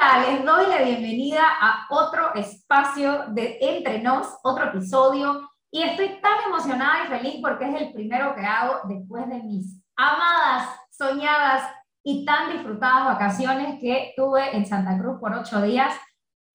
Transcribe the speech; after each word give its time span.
les 0.00 0.44
doy 0.44 0.66
la 0.66 0.82
bienvenida 0.82 1.42
a 1.60 1.86
otro 1.90 2.34
espacio 2.34 3.26
de 3.28 3.58
Entre 3.60 4.00
Nos, 4.00 4.26
otro 4.42 4.68
episodio. 4.68 5.50
Y 5.70 5.82
estoy 5.82 6.20
tan 6.22 6.42
emocionada 6.46 7.04
y 7.04 7.08
feliz 7.08 7.40
porque 7.42 7.68
es 7.68 7.82
el 7.82 7.92
primero 7.92 8.34
que 8.34 8.40
hago 8.40 8.88
después 8.88 9.28
de 9.28 9.42
mis 9.42 9.78
amadas, 9.94 10.68
soñadas 10.90 11.70
y 12.02 12.24
tan 12.24 12.50
disfrutadas 12.50 13.04
vacaciones 13.04 13.78
que 13.78 14.14
tuve 14.16 14.56
en 14.56 14.64
Santa 14.64 14.98
Cruz 14.98 15.20
por 15.20 15.34
ocho 15.34 15.60
días. 15.60 15.94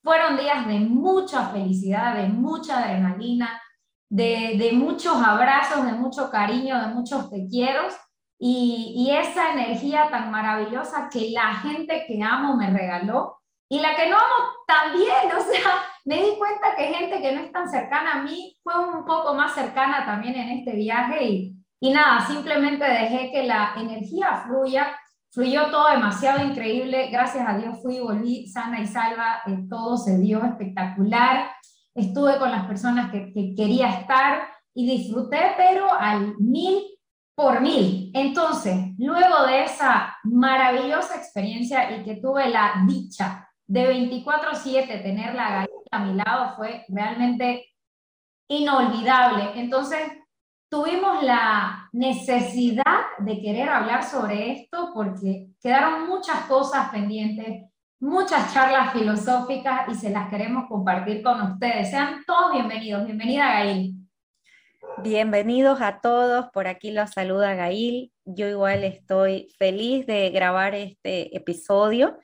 Fueron 0.03 0.37
días 0.37 0.67
de 0.67 0.79
mucha 0.79 1.49
felicidad, 1.49 2.15
de 2.15 2.27
mucha 2.27 2.79
adrenalina, 2.79 3.61
de, 4.09 4.55
de 4.57 4.71
muchos 4.73 5.15
abrazos, 5.21 5.85
de 5.85 5.93
mucho 5.93 6.31
cariño, 6.31 6.79
de 6.81 6.87
muchos 6.87 7.29
te 7.29 7.47
quiero 7.47 7.83
y, 8.37 9.09
esa 9.11 9.53
energía 9.53 10.09
tan 10.09 10.29
maravillosa 10.29 11.09
que 11.11 11.31
la 11.31 11.55
gente 11.55 12.03
que 12.05 12.21
amo 12.21 12.55
me 12.57 12.69
regaló 12.69 13.37
y 13.69 13.79
la 13.79 13.95
que 13.95 14.09
no 14.09 14.17
amo 14.17 14.49
también, 14.67 15.31
o 15.37 15.41
sea, 15.41 15.71
me 16.03 16.17
di 16.17 16.37
cuenta 16.37 16.75
que 16.75 16.93
gente 16.93 17.21
que 17.21 17.31
no 17.31 17.41
es 17.41 17.51
tan 17.51 17.69
cercana 17.69 18.13
a 18.13 18.23
mí 18.23 18.57
fue 18.63 18.77
un 18.77 19.05
poco 19.05 19.33
más 19.33 19.53
cercana 19.53 20.05
también 20.05 20.35
en 20.35 20.59
este 20.59 20.73
viaje 20.73 21.23
y, 21.23 21.55
y 21.79 21.91
nada, 21.91 22.25
simplemente 22.27 22.85
dejé 22.85 23.31
que 23.31 23.43
la 23.43 23.73
energía 23.77 24.43
fluya, 24.45 24.95
fluyó 25.31 25.69
todo 25.69 25.89
demasiado 25.91 26.45
increíble, 26.45 27.09
gracias 27.11 27.47
a 27.47 27.57
Dios 27.57 27.81
fui 27.81 27.99
volví 27.99 28.47
sana 28.47 28.79
y 28.79 28.87
salva, 28.87 29.41
eh, 29.47 29.65
todo 29.69 29.97
se 29.97 30.17
dio 30.17 30.43
espectacular, 30.43 31.51
estuve 31.93 32.37
con 32.37 32.51
las 32.51 32.65
personas 32.67 33.11
que 33.11 33.31
quería 33.55 33.89
estar 33.89 34.47
y 34.73 34.85
disfruté, 34.85 35.39
pero 35.57 35.91
al 35.91 36.37
mil 36.37 36.94
por 37.35 37.59
mil. 37.61 38.11
Entonces, 38.13 38.93
luego 38.97 39.45
de 39.45 39.65
esa 39.65 40.17
maravillosa 40.23 41.17
experiencia 41.17 41.95
y 41.95 42.03
que 42.03 42.15
tuve 42.15 42.47
la 42.49 42.83
dicha 42.87 43.49
de 43.67 43.87
24/7 43.87 44.99
tener 44.99 45.35
la 45.35 45.49
galleta 45.49 45.73
a 45.91 45.99
mi 45.99 46.13
lado 46.13 46.55
fue 46.55 46.85
realmente 46.87 47.65
inolvidable. 48.47 49.51
Entonces, 49.55 49.99
tuvimos 50.69 51.23
la 51.23 51.89
necesidad 51.91 52.83
de 53.19 53.41
querer 53.41 53.69
hablar 53.69 54.03
sobre 54.03 54.51
esto 54.51 54.91
porque 54.93 55.49
quedaron 55.61 56.07
muchas 56.07 56.41
cosas 56.45 56.89
pendientes, 56.89 57.63
muchas 57.99 58.53
charlas 58.53 58.93
filosóficas 58.93 59.89
y 59.89 59.95
se 59.95 60.09
las 60.09 60.29
queremos 60.29 60.65
compartir 60.67 61.23
con 61.23 61.41
ustedes. 61.41 61.89
Sean 61.89 62.23
todos 62.25 62.53
bienvenidos. 62.53 63.05
Bienvenida, 63.05 63.59
Gail. 63.59 64.04
Bienvenidos 65.03 65.81
a 65.81 65.99
todos, 66.01 66.47
por 66.51 66.67
aquí 66.67 66.91
los 66.91 67.11
saluda 67.11 67.55
Gail. 67.55 68.11
Yo 68.25 68.47
igual 68.47 68.83
estoy 68.83 69.49
feliz 69.57 70.05
de 70.05 70.29
grabar 70.31 70.75
este 70.75 71.35
episodio 71.35 72.17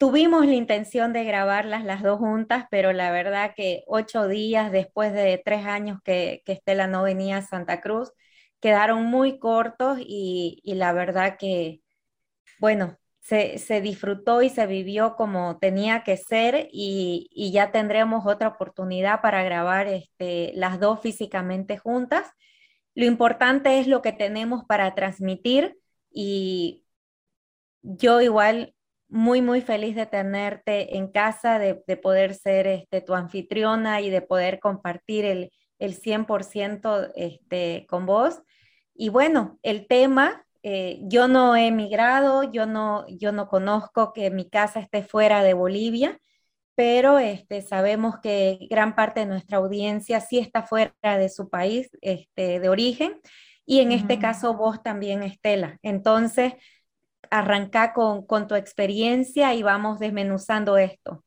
Tuvimos 0.00 0.46
la 0.46 0.54
intención 0.54 1.12
de 1.12 1.24
grabarlas 1.24 1.84
las 1.84 2.02
dos 2.02 2.18
juntas, 2.18 2.64
pero 2.70 2.94
la 2.94 3.10
verdad 3.12 3.52
que 3.54 3.84
ocho 3.86 4.28
días 4.28 4.72
después 4.72 5.12
de 5.12 5.42
tres 5.44 5.66
años 5.66 5.98
que, 6.02 6.42
Estela 6.46 6.86
no 6.86 7.02
venía 7.02 7.36
a 7.36 7.42
Santa 7.42 7.82
Cruz, 7.82 8.10
quedaron 8.60 9.04
muy 9.04 9.38
cortos 9.38 9.98
y, 10.00 10.62
la 10.64 10.94
verdad 10.94 11.36
que, 11.38 11.82
bueno, 12.60 12.98
se, 13.30 13.80
disfrutó 13.80 14.42
y 14.42 14.48
se 14.48 14.66
vivió 14.66 15.14
como 15.14 15.58
tenía 15.58 16.02
que 16.02 16.16
ser 16.16 16.68
y, 16.72 17.50
ya 17.52 17.70
tendremos 17.70 18.26
otra 18.26 18.48
oportunidad 18.48 19.20
para 19.20 19.44
grabar 19.44 19.86
este, 19.86 20.52
las 20.54 20.80
dos 20.80 21.00
físicamente 21.00 21.78
juntas. 21.78 22.26
Lo 22.94 23.04
importante 23.04 23.78
es 23.78 23.86
lo 23.86 24.02
que 24.02 24.12
tenemos 24.12 24.64
para 24.64 24.94
transmitir 24.96 25.78
y 26.10 26.82
yo 27.82 28.20
igual 28.20 28.74
muy, 29.08 29.42
muy 29.42 29.60
feliz 29.60 29.94
de 29.94 30.06
tenerte 30.06 30.96
en 30.96 31.08
casa, 31.08 31.60
de, 31.60 31.74
poder 31.96 32.34
ser 32.34 32.66
este, 32.66 33.00
tu 33.00 33.14
anfitriona 33.14 34.00
y 34.00 34.10
de 34.10 34.22
poder 34.22 34.58
compartir 34.58 35.24
el, 35.24 35.52
el 35.78 35.94
100% 35.94 37.12
este, 37.14 37.86
con 37.88 38.06
vos. 38.06 38.42
Y 38.92 39.08
bueno, 39.08 39.58
el 39.62 39.86
tema, 39.86 40.44
eh, 40.62 40.98
yo 41.02 41.28
no 41.28 41.56
he 41.56 41.68
emigrado, 41.68 42.44
yo 42.52 42.66
no, 42.66 43.06
yo 43.08 43.32
no 43.32 43.48
conozco 43.48 44.12
que 44.12 44.30
mi 44.30 44.48
casa 44.48 44.80
esté 44.80 45.02
fuera 45.02 45.42
de 45.42 45.54
Bolivia, 45.54 46.18
pero 46.74 47.18
este, 47.18 47.62
sabemos 47.62 48.16
que 48.22 48.58
gran 48.70 48.94
parte 48.94 49.20
de 49.20 49.26
nuestra 49.26 49.58
audiencia 49.58 50.20
sí 50.20 50.38
está 50.38 50.62
fuera 50.62 50.94
de 51.02 51.28
su 51.28 51.50
país 51.50 51.90
este, 52.00 52.60
de 52.60 52.68
origen. 52.68 53.20
Y 53.66 53.80
en 53.80 53.92
este 53.92 54.18
caso 54.18 54.54
vos 54.54 54.82
también, 54.82 55.22
Estela. 55.22 55.78
Entonces, 55.82 56.54
arranca 57.30 57.92
con, 57.92 58.26
con 58.26 58.46
tu 58.48 58.54
experiencia 58.54 59.54
y 59.54 59.62
vamos 59.62 59.98
desmenuzando 60.00 60.76
esto. 60.78 61.24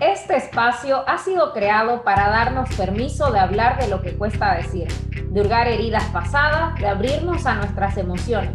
Este 0.00 0.36
espacio 0.36 1.02
ha 1.08 1.18
sido 1.18 1.52
creado 1.52 2.04
para 2.04 2.28
darnos 2.28 2.72
permiso 2.76 3.32
de 3.32 3.40
hablar 3.40 3.80
de 3.80 3.88
lo 3.88 4.00
que 4.00 4.16
cuesta 4.16 4.54
decir, 4.54 4.86
de 4.86 5.40
hurgar 5.40 5.66
heridas 5.66 6.04
pasadas, 6.12 6.78
de 6.78 6.86
abrirnos 6.86 7.46
a 7.46 7.54
nuestras 7.56 7.96
emociones, 7.96 8.52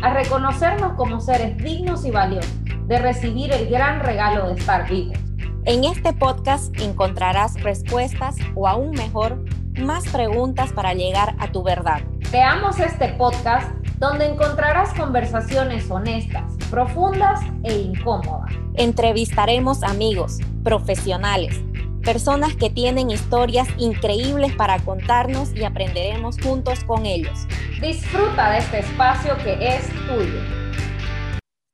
a 0.00 0.14
reconocernos 0.14 0.94
como 0.94 1.20
seres 1.20 1.58
dignos 1.58 2.06
y 2.06 2.10
valiosos, 2.10 2.50
de 2.86 2.98
recibir 2.98 3.52
el 3.52 3.68
gran 3.68 4.00
regalo 4.00 4.48
de 4.48 4.58
estar 4.58 4.88
vivos. 4.88 5.18
En 5.66 5.84
este 5.84 6.14
podcast 6.14 6.74
encontrarás 6.80 7.62
respuestas 7.62 8.36
o 8.54 8.66
aún 8.66 8.92
mejor, 8.92 9.44
más 9.78 10.08
preguntas 10.08 10.72
para 10.72 10.94
llegar 10.94 11.36
a 11.38 11.48
tu 11.52 11.62
verdad. 11.62 12.00
Creamos 12.30 12.80
este 12.80 13.08
podcast 13.08 13.70
donde 13.98 14.26
encontrarás 14.26 14.92
conversaciones 14.94 15.90
honestas, 15.90 16.52
profundas 16.70 17.40
e 17.64 17.74
incómodas. 17.74 18.52
Entrevistaremos 18.74 19.82
amigos, 19.82 20.38
profesionales, 20.62 21.60
personas 22.02 22.54
que 22.56 22.68
tienen 22.68 23.10
historias 23.10 23.68
increíbles 23.78 24.54
para 24.54 24.78
contarnos 24.80 25.54
y 25.54 25.64
aprenderemos 25.64 26.40
juntos 26.40 26.84
con 26.84 27.06
ellos. 27.06 27.46
Disfruta 27.80 28.50
de 28.50 28.58
este 28.58 28.78
espacio 28.80 29.36
que 29.38 29.54
es 29.66 29.88
tuyo. 30.06 30.40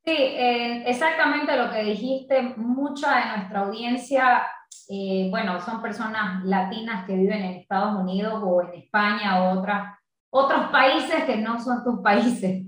Sí, 0.05 0.17
eh, 0.17 0.85
exactamente 0.87 1.57
lo 1.57 1.71
que 1.71 1.85
dijiste, 1.85 2.43
mucha 2.57 3.17
de 3.17 3.37
nuestra 3.37 3.61
audiencia, 3.61 4.43
eh, 4.89 5.29
bueno, 5.31 5.61
son 5.61 5.81
personas 5.81 6.45
latinas 6.45 7.05
que 7.07 7.15
viven 7.15 7.43
en 7.43 7.55
Estados 7.55 8.01
Unidos 8.01 8.43
o 8.45 8.63
en 8.63 8.75
España 8.81 9.43
o 9.43 9.61
otras 9.61 10.02
otros 10.33 10.71
países 10.71 11.25
que 11.25 11.37
no 11.37 11.61
son 11.61 11.85
tus 11.85 12.01
países. 12.01 12.65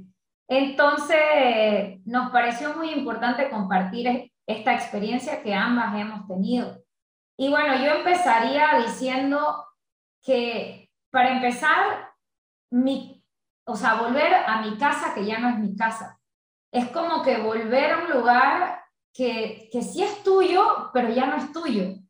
Entonces, 0.47 2.01
nos 2.05 2.31
pareció 2.31 2.75
muy 2.75 2.91
importante 2.91 3.49
compartir 3.49 4.31
esta 4.47 4.75
experiencia 4.75 5.43
que 5.43 5.55
ambas 5.55 5.95
hemos 5.99 6.29
tenido. 6.29 6.83
Y 7.39 7.49
bueno, 7.49 7.75
yo 7.77 7.97
empezaría 7.97 8.79
diciendo 8.85 9.65
que 10.23 10.91
para 11.11 11.37
empezar, 11.37 12.13
mi, 12.71 13.25
o 13.67 13.75
sea, 13.75 13.95
volver 13.95 14.35
a 14.47 14.61
mi 14.61 14.77
casa 14.77 15.15
que 15.15 15.25
ya 15.25 15.39
no 15.39 15.49
es 15.49 15.59
mi 15.59 15.75
casa. 15.75 16.21
Es 16.71 16.91
como 16.91 17.23
que 17.23 17.39
volver 17.39 17.93
a 17.93 17.99
un 18.05 18.11
lugar 18.11 18.85
que, 19.15 19.71
que 19.73 19.81
sí 19.81 20.03
es 20.03 20.23
tuyo, 20.23 20.91
pero 20.93 21.09
ya 21.09 21.27
no 21.27 21.37
es 21.37 21.51
tuyo 21.51 22.04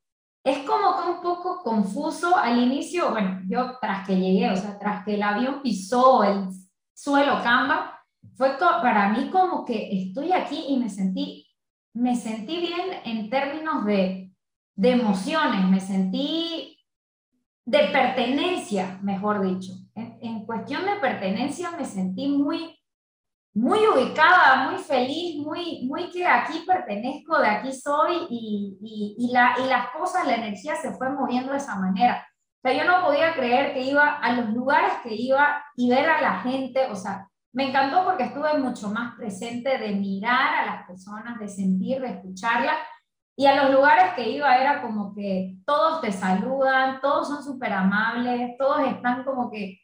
es 0.45 0.59
como 0.59 0.95
que 0.95 1.09
un 1.09 1.23
poco 1.23 1.63
confuso 1.63 2.37
al 2.37 2.63
inicio, 2.63 3.11
bueno, 3.11 3.41
yo 3.49 3.79
tras 3.81 4.07
que 4.07 4.15
llegué, 4.17 4.51
o 4.51 4.57
sea, 4.57 4.79
tras 4.79 5.03
que 5.05 5.15
el 5.15 5.23
avión 5.23 5.63
pisó 5.63 6.23
el 6.23 6.49
suelo 6.93 7.43
Camba, 7.43 7.99
fue 8.37 8.59
para 8.59 9.09
mí 9.09 9.31
como 9.31 9.65
que 9.65 9.89
estoy 9.91 10.33
aquí 10.33 10.67
y 10.69 10.77
me 10.77 10.91
sentí, 10.91 11.47
me 11.95 12.15
sentí 12.15 12.59
bien 12.59 13.01
en 13.05 13.31
términos 13.31 13.87
de, 13.87 14.33
de 14.77 14.91
emociones, 14.91 15.67
me 15.69 15.81
sentí 15.81 16.79
de 17.65 17.79
pertenencia, 17.91 18.99
mejor 19.03 19.41
dicho. 19.47 19.73
En 19.95 20.45
cuestión 20.45 20.85
de 20.85 20.97
pertenencia 21.01 21.71
me 21.71 21.87
sentí 21.87 22.29
muy 22.29 22.79
muy 23.55 23.79
ubicada, 23.87 24.69
muy 24.69 24.79
feliz, 24.83 25.37
muy, 25.39 25.87
muy 25.87 26.11
que 26.11 26.27
aquí 26.27 26.65
pertenezco, 26.67 27.39
de 27.39 27.49
aquí 27.49 27.73
soy 27.73 28.27
y, 28.29 29.17
y, 29.17 29.33
la, 29.33 29.55
y 29.59 29.69
las 29.69 29.91
cosas, 29.91 30.27
la 30.27 30.35
energía 30.35 30.75
se 30.75 30.93
fue 30.95 31.09
moviendo 31.11 31.53
de 31.53 31.59
esa 31.59 31.77
manera. 31.77 32.27
O 32.59 32.69
sea, 32.69 32.73
yo 32.77 32.85
no 32.91 33.05
podía 33.05 33.33
creer 33.35 33.73
que 33.73 33.83
iba 33.83 34.17
a 34.17 34.33
los 34.33 34.51
lugares 34.51 34.95
que 35.05 35.15
iba 35.15 35.63
y 35.77 35.89
ver 35.89 36.09
a 36.09 36.21
la 36.21 36.41
gente, 36.41 36.87
o 36.91 36.97
sea, 36.97 37.29
me 37.53 37.69
encantó 37.69 38.05
porque 38.05 38.25
estuve 38.25 38.59
mucho 38.59 38.89
más 38.89 39.15
presente 39.15 39.79
de 39.79 39.93
mirar 39.95 40.55
a 40.57 40.67
las 40.67 40.87
personas, 40.87 41.39
de 41.39 41.47
sentir, 41.49 42.01
de 42.01 42.11
escucharlas. 42.11 42.77
Y 43.37 43.47
a 43.47 43.63
los 43.63 43.73
lugares 43.73 44.15
que 44.15 44.29
iba 44.29 44.57
era 44.57 44.83
como 44.83 45.15
que 45.15 45.57
todos 45.65 46.01
te 46.01 46.11
saludan, 46.11 47.01
todos 47.01 47.29
son 47.29 47.45
súper 47.45 47.73
amables, 47.73 48.57
todos 48.59 48.81
están 48.89 49.23
como 49.25 49.51
que, 49.51 49.79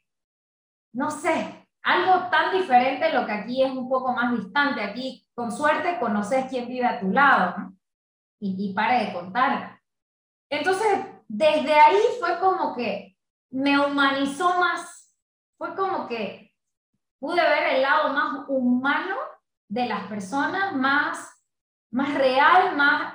no 0.93 1.11
sé, 1.11 1.69
algo 1.82 2.29
tan 2.31 2.53
diferente 2.53 3.12
lo 3.12 3.27
que 3.27 3.32
aquí 3.32 3.62
es 3.62 3.71
un 3.71 3.88
poco 3.88 4.12
más 4.12 4.37
distante. 4.37 4.82
Aquí, 4.82 5.27
con 5.35 5.50
suerte, 5.50 5.99
conoces 5.99 6.47
quién 6.50 6.69
vive 6.69 6.87
a 6.87 7.00
tu 7.00 7.11
lado 7.11 7.73
y, 8.38 8.56
y 8.59 8.73
pare 8.75 9.06
de 9.06 9.12
contar. 9.12 9.81
Entonces, 10.49 11.06
desde 11.29 11.75
ahí 11.75 12.00
fue 12.19 12.38
como 12.38 12.75
que 12.75 13.17
me 13.50 13.79
humanizó 13.79 14.59
más. 14.59 15.15
Fue 15.56 15.75
como 15.75 16.06
que 16.06 16.55
pude 17.19 17.43
ver 17.43 17.75
el 17.75 17.83
lado 17.83 18.12
más 18.12 18.44
humano 18.49 19.17
de 19.69 19.87
las 19.87 20.06
personas, 20.06 20.75
más 20.75 21.31
más 21.91 22.15
real, 22.15 22.76
más, 22.76 23.15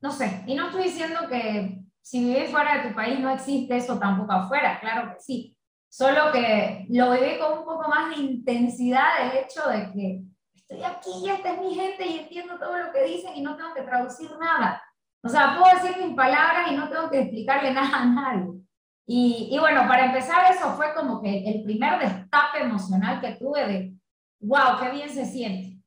no 0.00 0.10
sé, 0.10 0.42
y 0.46 0.54
no 0.54 0.66
estoy 0.66 0.84
diciendo 0.84 1.28
que 1.28 1.78
si 2.00 2.24
vives 2.24 2.50
fuera 2.50 2.78
de 2.78 2.88
tu 2.88 2.94
país 2.94 3.20
no 3.20 3.30
existe 3.30 3.76
eso 3.76 3.98
tampoco 3.98 4.32
afuera, 4.32 4.80
claro 4.80 5.12
que 5.12 5.20
sí, 5.20 5.57
solo 5.88 6.32
que 6.32 6.86
lo 6.90 7.12
viví 7.12 7.38
con 7.38 7.58
un 7.58 7.64
poco 7.64 7.88
más 7.88 8.10
de 8.10 8.22
intensidad 8.22 9.26
el 9.26 9.38
hecho 9.38 9.68
de 9.68 9.92
que 9.92 10.22
estoy 10.54 10.82
aquí 10.84 11.10
y 11.24 11.30
esta 11.30 11.52
es 11.52 11.60
mi 11.60 11.74
gente 11.74 12.06
y 12.06 12.18
entiendo 12.18 12.58
todo 12.58 12.76
lo 12.76 12.92
que 12.92 13.04
dicen 13.04 13.34
y 13.34 13.42
no 13.42 13.56
tengo 13.56 13.74
que 13.74 13.82
traducir 13.82 14.30
nada. 14.38 14.82
O 15.22 15.28
sea, 15.28 15.56
puedo 15.58 15.74
decir 15.74 16.02
mis 16.04 16.14
palabras 16.14 16.70
y 16.70 16.76
no 16.76 16.88
tengo 16.88 17.10
que 17.10 17.20
explicarle 17.20 17.72
nada 17.74 18.02
a 18.02 18.04
nadie. 18.04 18.60
Y, 19.06 19.48
y, 19.50 19.58
bueno, 19.58 19.88
para 19.88 20.04
empezar, 20.04 20.52
eso 20.52 20.74
fue 20.74 20.92
como 20.94 21.22
que 21.22 21.48
el 21.48 21.62
primer 21.62 21.98
destape 21.98 22.60
emocional 22.60 23.22
que 23.22 23.36
tuve 23.36 23.66
de, 23.66 23.94
wow, 24.40 24.78
qué 24.78 24.90
bien 24.90 25.08
se 25.08 25.24
siente. 25.24 25.78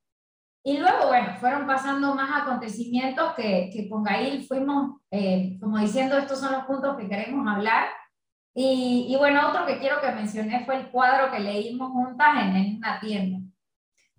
Y 0.63 0.77
luego, 0.77 1.07
bueno, 1.07 1.36
fueron 1.39 1.68
pasando 1.68 2.15
más 2.15 2.42
acontecimientos 2.42 3.33
que, 3.36 3.69
que 3.71 3.88
con 3.88 4.03
Gail 4.03 4.44
fuimos, 4.48 5.01
eh, 5.12 5.57
como 5.59 5.77
diciendo, 5.77 6.18
estos 6.18 6.39
son 6.39 6.51
los 6.51 6.65
puntos 6.65 6.98
que 6.98 7.07
queremos 7.07 7.48
hablar. 7.48 7.86
Y, 8.53 9.15
bueno, 9.18 9.50
otro 9.50 9.65
que 9.65 9.80
quiero 9.80 10.01
que 10.01 10.12
mencioné 10.12 10.65
fue 10.65 10.75
el 10.75 10.89
cuadro 10.89 11.31
que 11.31 11.39
leímos 11.39 11.92
juntas 11.92 12.27
en, 12.44 12.56
en 12.56 12.77
una 12.77 13.00
tienda. 13.00 13.39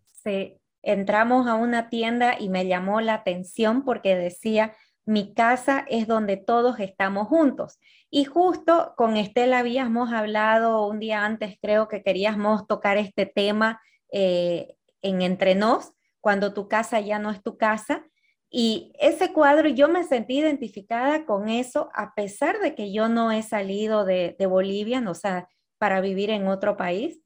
Sí, 0.07 0.57
entramos 0.83 1.47
a 1.47 1.55
una 1.55 1.91
tienda 1.91 2.37
y 2.39 2.49
me 2.49 2.67
llamó 2.67 3.01
la 3.01 3.15
atención 3.15 3.85
porque 3.85 4.17
decía, 4.17 4.73
mi 5.05 5.35
casa 5.35 5.85
es 5.89 6.07
donde 6.07 6.37
todos 6.37 6.79
estamos 6.81 7.29
juntos. 7.29 7.79
Y 8.11 8.25
justo 8.25 8.95
con 8.97 9.17
Estela 9.17 9.59
habíamos 9.59 10.13
hablado 10.13 10.87
un 10.87 11.01
día 11.01 11.25
antes, 11.25 11.57
creo 11.61 11.89
que 11.89 12.03
queríamos 12.03 12.67
tocar 12.67 12.97
este 12.99 13.27
tema 13.27 13.81
eh, 14.13 14.77
en 15.03 15.23
Entre 15.23 15.55
Nos, 15.55 15.93
cuando 16.21 16.55
tu 16.55 16.69
casa 16.69 17.01
ya 17.01 17.19
no 17.19 17.31
es 17.31 17.43
tu 17.43 17.57
casa. 17.57 18.05
Y 18.55 18.93
ese 19.01 19.33
cuadro, 19.33 19.71
yo 19.71 19.89
me 19.89 20.05
sentí 20.05 20.39
identificada 20.39 21.25
con 21.25 21.49
eso, 21.49 21.89
a 21.95 22.15
pesar 22.15 22.61
de 22.61 22.75
que 22.75 22.93
yo 22.93 23.09
no 23.09 23.33
he 23.33 23.43
salido 23.43 24.05
de, 24.05 24.37
Bolivia, 24.47 25.03
o 25.09 25.15
sea, 25.15 25.49
para 25.79 26.03
vivir 26.03 26.29
en 26.29 26.47
otro 26.47 26.77
país. 26.77 27.23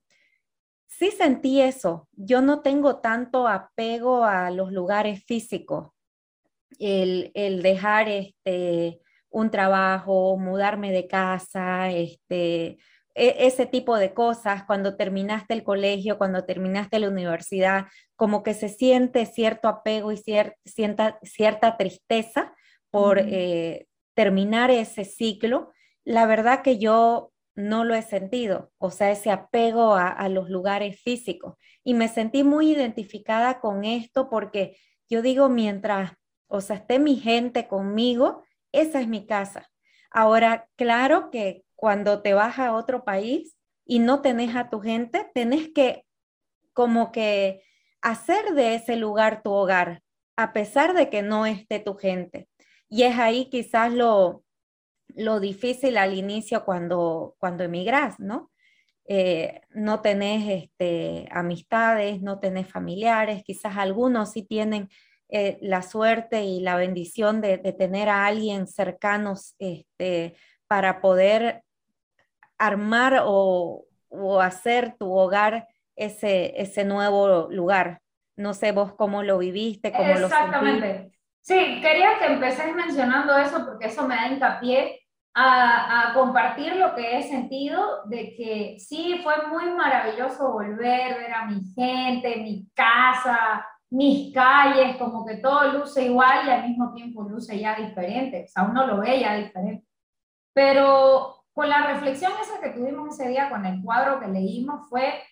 Sí 0.87 1.11
sentí 1.11 1.61
eso. 1.61 2.08
Yo 2.12 2.43
no 2.43 2.62
tengo 2.62 3.00
tanto 3.00 3.49
apego 3.49 4.25
a 4.25 4.52
los 4.52 4.70
lugares 4.70 5.25
físicos 5.25 5.88
el, 6.78 7.61
dejar 7.61 8.08
este, 8.08 9.00
un 9.29 9.50
trabajo, 9.50 10.37
mudarme 10.37 10.93
de 10.93 11.08
casa, 11.08 11.90
este, 11.90 12.79
ese 13.16 13.66
tipo 13.66 13.96
de 13.96 14.12
cosas, 14.12 14.64
cuando 14.64 14.96
terminaste 14.96 15.54
el 15.54 15.64
colegio, 15.64 16.18
cuando 16.18 16.44
terminaste 16.44 16.98
la 16.98 17.08
universidad, 17.08 17.86
como 18.14 18.42
que 18.42 18.54
se 18.54 18.68
siente 18.68 19.26
cierto 19.26 19.68
apego 19.68 20.12
y 20.12 20.16
cierta, 20.16 21.18
cierta 21.22 21.76
tristeza 21.76 22.54
por 22.90 23.18
eh, 23.18 23.86
terminar 24.14 24.70
ese 24.70 25.04
ciclo. 25.04 25.72
La 26.04 26.26
verdad 26.26 26.62
que 26.62 26.78
yo 26.78 27.32
no 27.54 27.84
lo 27.84 27.94
he 27.94 28.02
sentido, 28.02 28.70
o 28.78 28.90
sea, 28.90 29.10
ese 29.10 29.30
apego 29.30 29.94
a, 29.94 30.08
a 30.08 30.28
los 30.28 30.50
lugares 30.50 31.00
físicos. 31.00 31.54
Y 31.82 31.94
me 31.94 32.08
sentí 32.08 32.44
muy 32.44 32.72
identificada 32.72 33.60
con 33.60 33.84
esto 33.84 34.28
porque 34.28 34.76
yo 35.08 35.22
digo, 35.22 35.48
mientras 35.48 36.12
o 36.48 36.60
sea, 36.60 36.76
esté 36.76 36.98
mi 36.98 37.16
gente 37.16 37.69
conmigo, 37.69 38.44
esa 38.72 39.00
es 39.00 39.08
mi 39.08 39.26
casa. 39.26 39.69
Ahora, 40.10 40.69
claro 40.76 41.30
que 41.30 41.64
cuando 41.76 42.23
te 42.23 42.34
vas 42.34 42.58
a 42.58 42.75
otro 42.75 43.05
país 43.05 43.56
y 43.84 44.00
no 44.00 44.23
tenés 44.23 44.56
a 44.56 44.70
tu 44.70 44.81
gente, 44.81 45.31
tenés 45.34 45.69
que 45.73 46.05
como 46.73 47.12
que 47.12 47.62
hacer 48.02 48.55
de 48.55 48.75
ese 48.75 48.96
lugar 48.96 49.43
tu 49.43 49.52
hogar, 49.52 50.02
a 50.37 50.52
pesar 50.52 50.94
de 50.94 51.08
que 51.08 51.23
no 51.23 51.46
esté 51.46 51.78
tu 51.78 51.94
gente. 51.94 52.49
Y 52.88 53.05
es 53.05 53.19
ahí 53.19 53.49
quizás 53.50 53.93
lo, 53.93 54.44
lo 55.08 55.40
difícil 55.40 55.96
al 55.96 56.14
inicio 56.14 56.64
cuando, 56.64 57.34
cuando 57.38 57.64
emigras, 57.64 58.20
¿no? 58.20 58.50
Eh, 59.08 59.61
no 59.70 60.00
tenés 60.00 60.64
este, 60.64 61.29
amistades, 61.31 62.22
no 62.22 62.40
tenés 62.40 62.69
familiares, 62.69 63.44
quizás 63.44 63.76
algunos 63.76 64.32
sí 64.32 64.43
tienen 64.43 64.88
eh, 65.29 65.58
la 65.61 65.82
suerte 65.82 66.44
y 66.44 66.61
la 66.61 66.76
bendición 66.76 67.40
de, 67.40 67.58
tener 67.58 68.08
a 68.08 68.26
alguien 68.26 68.67
cercanos 68.67 69.55
este, 69.58 70.34
para 70.67 71.00
poder 71.00 71.62
armar 72.58 73.23
o, 73.25 73.85
hacer 74.41 74.97
tu 74.99 75.12
hogar 75.12 75.69
ese, 75.94 76.61
ese 76.61 76.85
nuevo 76.85 77.49
lugar. 77.50 78.00
No 78.37 78.55
sé 78.55 78.73
vos 78.73 78.94
cómo 78.94 79.23
lo 79.23 79.38
viviste, 79.38 79.93
cómo 79.93 80.14
lo 80.14 80.26
Exactamente. 80.26 81.12
Sí, 81.41 81.81
quería 81.81 82.19
que 82.19 82.26
empecés 82.26 82.75
mencionando 82.75 83.37
eso 83.37 83.64
porque 83.64 83.87
eso 83.87 84.06
me 84.06 84.17
da 84.17 84.29
hincapié 84.29 85.00
a, 85.35 86.11
a, 86.11 86.14
compartir 86.14 86.76
lo 86.76 86.94
que 86.94 87.19
he 87.19 87.23
sentido 87.23 88.05
de 88.06 88.35
que 88.35 88.76
sí, 88.81 89.20
fue 89.23 89.47
muy 89.49 89.70
maravilloso 89.70 90.53
volver, 90.53 91.14
ver 91.14 91.32
a 91.35 91.44
mi 91.44 91.62
gente, 91.75 92.37
mi 92.38 92.69
casa, 92.75 93.64
mis 93.91 94.35
calles, 94.35 94.97
como 94.97 95.25
que 95.25 95.37
todo 95.37 95.73
luce 95.73 96.05
igual 96.05 96.47
y 96.47 96.50
al 96.50 96.69
mismo 96.69 96.93
tiempo 96.93 97.23
luce 97.23 97.58
ya 97.58 97.76
diferente, 97.76 98.44
o 98.44 98.49
sea, 98.49 98.64
uno 98.64 98.87
lo 98.87 98.99
ve 99.00 99.20
ya 99.20 99.35
diferente. 99.37 99.87
Pero 100.53 101.35
con 101.56 101.70
la 101.70 101.87
reflexión 101.87 102.32
esa 102.38 102.61
que 102.61 102.69
tuvimos 102.69 103.19
ese 103.19 103.31
día 103.31 103.49
con 103.49 103.64
el 103.64 103.82
cuadro 103.82 104.20
que 104.20 104.29
leímos 104.29 104.87
fue, 104.91 105.23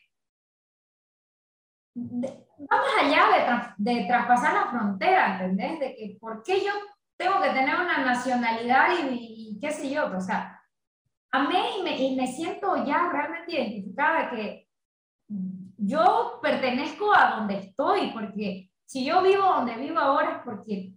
vamos 1.95 2.89
allá 2.99 3.75
de, 3.77 3.93
de, 3.93 4.07
traspasar 4.07 4.55
la 4.55 4.71
frontera, 4.71 5.35
¿entendés? 5.35 5.81
De 5.81 5.95
que, 5.95 6.17
¿por 6.19 6.43
qué 6.43 6.65
yo 6.65 6.73
tengo 7.19 7.43
que 7.43 7.51
tener 7.51 7.75
una 7.75 7.99
nacionalidad 8.07 8.87
y, 9.11 9.59
qué 9.61 9.71
sé 9.71 9.91
yo? 9.91 10.07
O 10.17 10.21
sea, 10.23 10.63
amé 11.31 11.79
y 11.79 11.83
me, 11.83 12.03
y 12.03 12.17
me 12.17 12.27
siento 12.27 12.83
ya 12.87 13.11
realmente 13.13 13.53
identificada 13.53 14.23
de 14.23 14.31
que 14.31 14.69
yo 15.77 16.39
pertenezco 16.41 17.15
a 17.15 17.37
donde 17.37 17.59
estoy, 17.59 18.13
porque 18.13 18.71
si 18.87 19.05
yo 19.05 19.23
vivo 19.23 19.43
donde 19.43 19.75
vivo 19.75 19.99
ahora 19.99 20.37
es 20.37 20.43
porque 20.43 20.95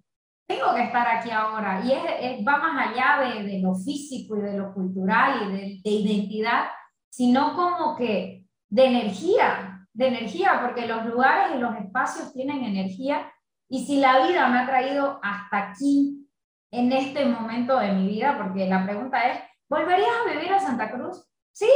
tengo 0.47 0.73
que 0.73 0.83
estar 0.83 1.05
aquí 1.07 1.29
ahora 1.29 1.81
y 1.83 1.91
es, 1.91 2.47
va 2.47 2.57
más 2.57 2.87
allá 2.87 3.33
de, 3.33 3.43
de, 3.43 3.59
lo 3.59 3.75
físico 3.75 4.37
y 4.37 4.41
de 4.41 4.57
lo 4.57 4.73
cultural 4.73 5.41
y 5.43 5.51
de, 5.51 5.81
de, 5.83 5.89
identidad, 5.89 6.65
sino 7.09 7.53
como 7.53 7.97
que 7.97 8.45
de 8.69 8.85
energía, 8.85 9.85
de 9.93 10.07
energía, 10.07 10.61
porque 10.61 10.87
los 10.87 11.05
lugares 11.05 11.55
y 11.55 11.59
los 11.59 11.75
espacios 11.75 12.31
tienen 12.33 12.63
energía 12.63 13.29
y 13.69 13.85
si 13.85 13.99
la 13.99 14.25
vida 14.25 14.47
me 14.47 14.59
ha 14.59 14.65
traído 14.65 15.19
hasta 15.21 15.69
aquí 15.69 16.25
en 16.71 16.93
este 16.93 17.25
momento 17.25 17.77
de 17.79 17.91
mi 17.91 18.07
vida, 18.07 18.37
porque 18.37 18.67
la 18.67 18.85
pregunta 18.85 19.29
es, 19.29 19.39
¿volverías 19.69 20.09
a 20.25 20.31
vivir 20.31 20.53
a 20.53 20.59
Santa 20.59 20.91
Cruz? 20.91 21.27
Sí, 21.51 21.67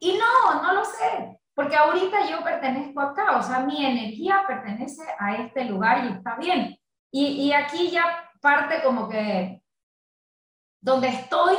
y 0.00 0.18
no, 0.18 0.62
no 0.62 0.74
lo 0.74 0.84
sé, 0.84 1.38
porque 1.54 1.76
ahorita 1.76 2.28
yo 2.28 2.42
pertenezco 2.42 3.00
acá, 3.00 3.38
o 3.38 3.42
sea, 3.42 3.60
mi 3.60 3.86
energía 3.86 4.42
pertenece 4.46 5.02
a 5.18 5.36
este 5.36 5.64
lugar 5.64 6.04
y 6.04 6.08
está 6.08 6.36
bien. 6.36 6.76
Y, 7.10 7.26
y 7.26 7.52
aquí 7.52 7.90
ya 7.90 8.27
parte 8.40 8.82
como 8.82 9.08
que 9.08 9.62
donde 10.80 11.08
estoy 11.08 11.56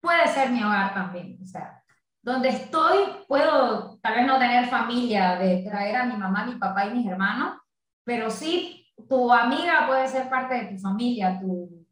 puede 0.00 0.26
ser 0.28 0.50
mi 0.50 0.62
hogar 0.62 0.92
también, 0.94 1.38
o 1.42 1.46
sea, 1.46 1.82
donde 2.22 2.48
estoy 2.48 2.98
puedo 3.28 3.98
tal 4.00 4.14
vez 4.14 4.26
no 4.26 4.38
tener 4.38 4.68
familia 4.68 5.36
de 5.36 5.62
traer 5.62 5.96
a 5.96 6.04
mi 6.04 6.16
mamá, 6.16 6.44
mi 6.44 6.56
papá 6.56 6.86
y 6.86 6.94
mis 6.94 7.06
hermanos, 7.06 7.58
pero 8.04 8.30
sí 8.30 8.86
tu 9.08 9.32
amiga 9.32 9.86
puede 9.86 10.08
ser 10.08 10.28
parte 10.28 10.54
de 10.54 10.64
tu 10.72 10.78
familia, 10.78 11.38
tu 11.40 11.86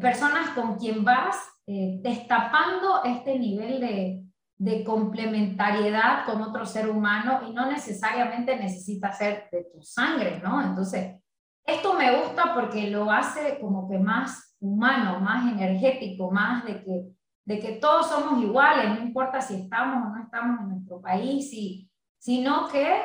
personas 0.00 0.50
con 0.50 0.76
quien 0.76 1.04
vas 1.04 1.36
eh, 1.66 1.98
destapando 2.02 3.04
este 3.04 3.38
nivel 3.38 3.80
de, 3.80 4.24
de 4.56 4.84
complementariedad 4.84 6.24
con 6.26 6.42
otro 6.42 6.66
ser 6.66 6.88
humano 6.88 7.42
y 7.48 7.52
no 7.52 7.66
necesariamente 7.66 8.56
necesita 8.56 9.12
ser 9.12 9.48
de 9.50 9.64
tu 9.72 9.82
sangre, 9.82 10.40
¿no? 10.42 10.62
Entonces, 10.62 11.20
esto 11.66 11.94
me 11.94 12.20
gusta 12.20 12.54
porque 12.54 12.90
lo 12.90 13.10
hace 13.10 13.58
como 13.60 13.88
que 13.88 13.98
más 13.98 14.56
humano, 14.60 15.20
más 15.20 15.50
energético, 15.50 16.30
más 16.30 16.64
de 16.64 16.82
que, 16.84 17.04
de 17.46 17.58
que 17.58 17.72
todos 17.72 18.08
somos 18.08 18.42
iguales, 18.42 18.88
no 18.88 19.06
importa 19.06 19.40
si 19.40 19.54
estamos 19.54 20.06
o 20.06 20.16
no 20.16 20.22
estamos 20.22 20.60
en 20.60 20.68
nuestro 20.68 21.00
país, 21.00 21.50
sino 22.18 22.68
que 22.68 23.02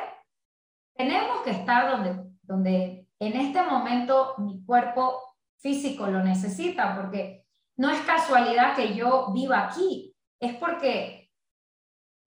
tenemos 0.96 1.42
que 1.42 1.50
estar 1.50 1.90
donde, 1.90 2.30
donde 2.42 3.06
en 3.18 3.36
este 3.36 3.62
momento 3.62 4.34
mi 4.38 4.64
cuerpo 4.64 5.20
físico 5.58 6.06
lo 6.06 6.22
necesita, 6.22 6.96
porque 6.96 7.44
no 7.76 7.90
es 7.90 8.00
casualidad 8.00 8.74
que 8.74 8.94
yo 8.94 9.32
viva 9.32 9.66
aquí, 9.66 10.14
es 10.38 10.54
porque 10.56 11.20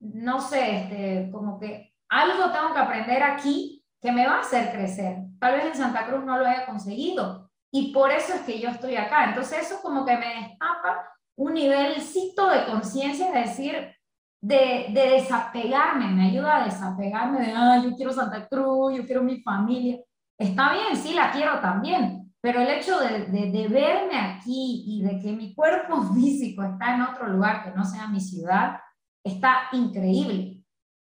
no 0.04 0.42
sé, 0.42 0.84
este, 0.84 1.32
como 1.32 1.60
que 1.60 1.94
algo 2.10 2.52
tengo 2.52 2.74
que 2.74 2.80
aprender 2.80 3.24
aquí 3.24 3.84
que 4.02 4.12
me 4.12 4.28
va 4.28 4.38
a 4.38 4.42
hacer 4.42 4.72
crecer. 4.72 5.18
Tal 5.44 5.56
vez 5.56 5.66
en 5.66 5.76
Santa 5.76 6.06
Cruz 6.06 6.24
no 6.24 6.38
lo 6.38 6.46
haya 6.46 6.66
conseguido 6.66 7.52
y 7.70 7.92
por 7.92 8.10
eso 8.12 8.34
es 8.34 8.42
que 8.44 8.62
yo 8.62 8.70
estoy 8.70 8.96
acá. 8.96 9.26
Entonces 9.26 9.64
eso 9.64 9.82
como 9.82 10.06
que 10.06 10.16
me 10.16 10.36
destapa 10.36 11.06
un 11.36 11.56
nivelcito 11.56 12.50
de 12.50 12.64
conciencia, 12.64 13.28
es 13.28 13.50
decir, 13.50 13.94
de, 14.42 14.86
de, 14.94 15.10
desapegarme, 15.10 16.08
me 16.12 16.30
ayuda 16.30 16.62
a 16.62 16.64
desapegarme 16.64 17.46
de, 17.46 17.52
ah, 17.54 17.82
yo 17.84 17.94
quiero 17.94 18.14
Santa 18.14 18.48
Cruz, 18.48 18.96
yo 18.96 19.06
quiero 19.06 19.22
mi 19.22 19.42
familia. 19.42 20.00
está 20.38 20.72
bien, 20.72 20.96
sí 20.96 21.14
la 21.14 21.30
quiero 21.30 21.60
también, 21.60 22.34
pero 22.40 22.62
el 22.62 22.70
hecho 22.70 22.98
de, 23.02 23.26
de, 23.26 23.68
verme 23.68 24.18
aquí 24.18 24.86
y 24.88 25.02
de 25.02 25.20
que 25.20 25.34
mi 25.34 25.54
cuerpo 25.54 26.04
físico 26.14 26.64
está 26.64 26.96
en 26.96 27.02
otro 27.02 27.28
lugar 27.28 27.66
que 27.66 27.72
no 27.72 27.84
sea 27.84 28.08
mi 28.08 28.22
ciudad, 28.22 28.80
está 29.26 29.68
increíble. 29.74 30.64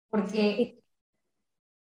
Porque... 0.08 0.79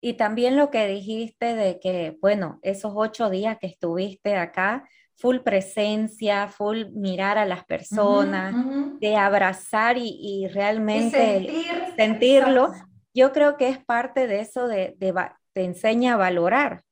Y, 0.02 0.14
también 0.14 0.56
lo 0.56 0.70
que 0.70 0.88
dijiste 0.88 1.56
de 1.56 1.80
que, 1.80 2.18
bueno, 2.22 2.60
esos 2.62 2.94
ocho 2.96 3.30
días 3.30 3.58
que 3.60 3.68
estuviste 3.68 4.36
acá, 4.36 4.88
full 5.16 5.38
presencia, 5.40 6.48
full 6.48 6.86
mirar 6.94 7.38
a 7.38 7.46
las 7.46 7.66
personas, 7.66 8.56
de 9.00 9.16
abrazar 9.16 9.98
y, 9.98 10.48
realmente 10.54 11.66
sentirlo, 11.96 12.72
yo 13.14 13.32
creo 13.32 13.58
que 13.58 13.70
es 13.70 13.84
parte 13.84 14.28
de 14.28 14.42
eso 14.42 14.68
de, 14.68 14.96
de, 14.98 15.14
te 15.54 15.64
enseña 15.64 16.16
a 16.16 16.18
valorar, 16.18 16.84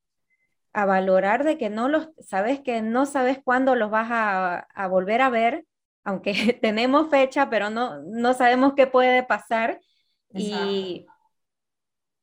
a 0.72 0.86
valorar 0.86 1.44
de 1.44 1.58
que 1.58 1.70
no 1.70 1.90
los, 1.90 2.10
sabes 2.20 2.62
que 2.62 2.82
no 2.82 3.06
sabes 3.06 3.40
cuándo 3.44 3.76
los 3.76 3.92
vas 3.92 4.08
a, 4.10 4.68
a 4.74 4.88
volver 4.88 5.22
a 5.22 5.30
ver, 5.30 5.66
aunque 6.04 6.34
tenemos 6.62 7.10
fecha, 7.10 7.50
pero 7.50 7.70
no, 7.70 8.02
no 8.04 8.34
sabemos 8.34 8.74
qué 8.76 8.88
puede 8.88 9.24
pasar. 9.24 9.80
Y 10.36 11.06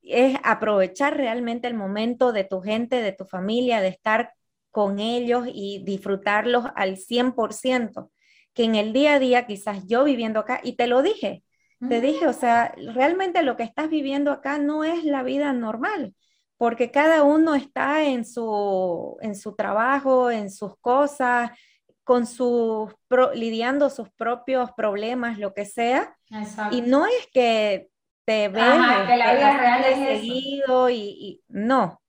es 0.03 0.39
aprovechar 0.45 1.17
realmente 1.17 1.69
el 1.69 1.75
momento 1.75 2.33
de 2.33 2.45
tu 2.45 2.61
gente, 2.61 3.03
de 3.03 3.13
tu 3.13 3.25
familia, 3.25 3.81
de 3.81 3.89
estar 3.89 4.33
con 4.71 5.01
ellos 5.01 5.47
y 5.53 5.83
disfrutarlos 5.85 6.67
al 6.77 6.97
100%, 6.97 8.11
que 8.55 8.65
en 8.65 8.75
el 8.75 8.93
día 8.93 9.15
a 9.15 9.19
día 9.19 9.47
quizás 9.47 9.87
yo 9.87 10.05
viviendo 10.05 10.41
acá, 10.41 10.61
y 10.63 10.77
te 10.77 10.87
lo 10.87 11.03
dije, 11.03 11.45
te 11.89 12.03
dije, 12.03 12.27
o 12.29 12.35
sea, 12.35 12.75
realmente 12.93 13.43
lo 13.43 13.57
que 13.57 13.63
estás 13.63 13.89
viviendo 13.89 14.33
acá 14.33 14.59
no 14.59 14.85
es 14.85 15.03
la 15.05 15.23
vida 15.23 15.53
normal, 15.55 16.15
porque 16.59 16.91
cada 16.91 17.23
uno 17.23 17.55
está 17.55 18.05
en 18.05 18.27
su, 18.27 19.17
en 19.23 19.35
su 19.35 19.55
trabajo, 19.55 20.31
en 20.31 20.51
sus 20.51 20.77
cosas, 20.81 21.51
con 22.05 22.27
sus, 22.27 22.93
lidiando 23.35 23.89
sus 23.89 24.11
propios 24.11 24.73
problemas, 24.73 25.39
lo 25.39 25.55
que 25.55 25.65
sea. 25.65 26.15
Y 26.71 26.83
no 26.83 27.07
es 27.07 27.29
que 27.33 27.89
te 28.31 28.47
ven 28.47 28.81
que 29.09 29.17
la 29.17 29.35
vida 29.35 29.59
real 29.59 29.85
es 29.87 29.99
seguido 29.99 30.89
y, 30.89 30.95
y, 30.95 31.45
no. 31.49 32.01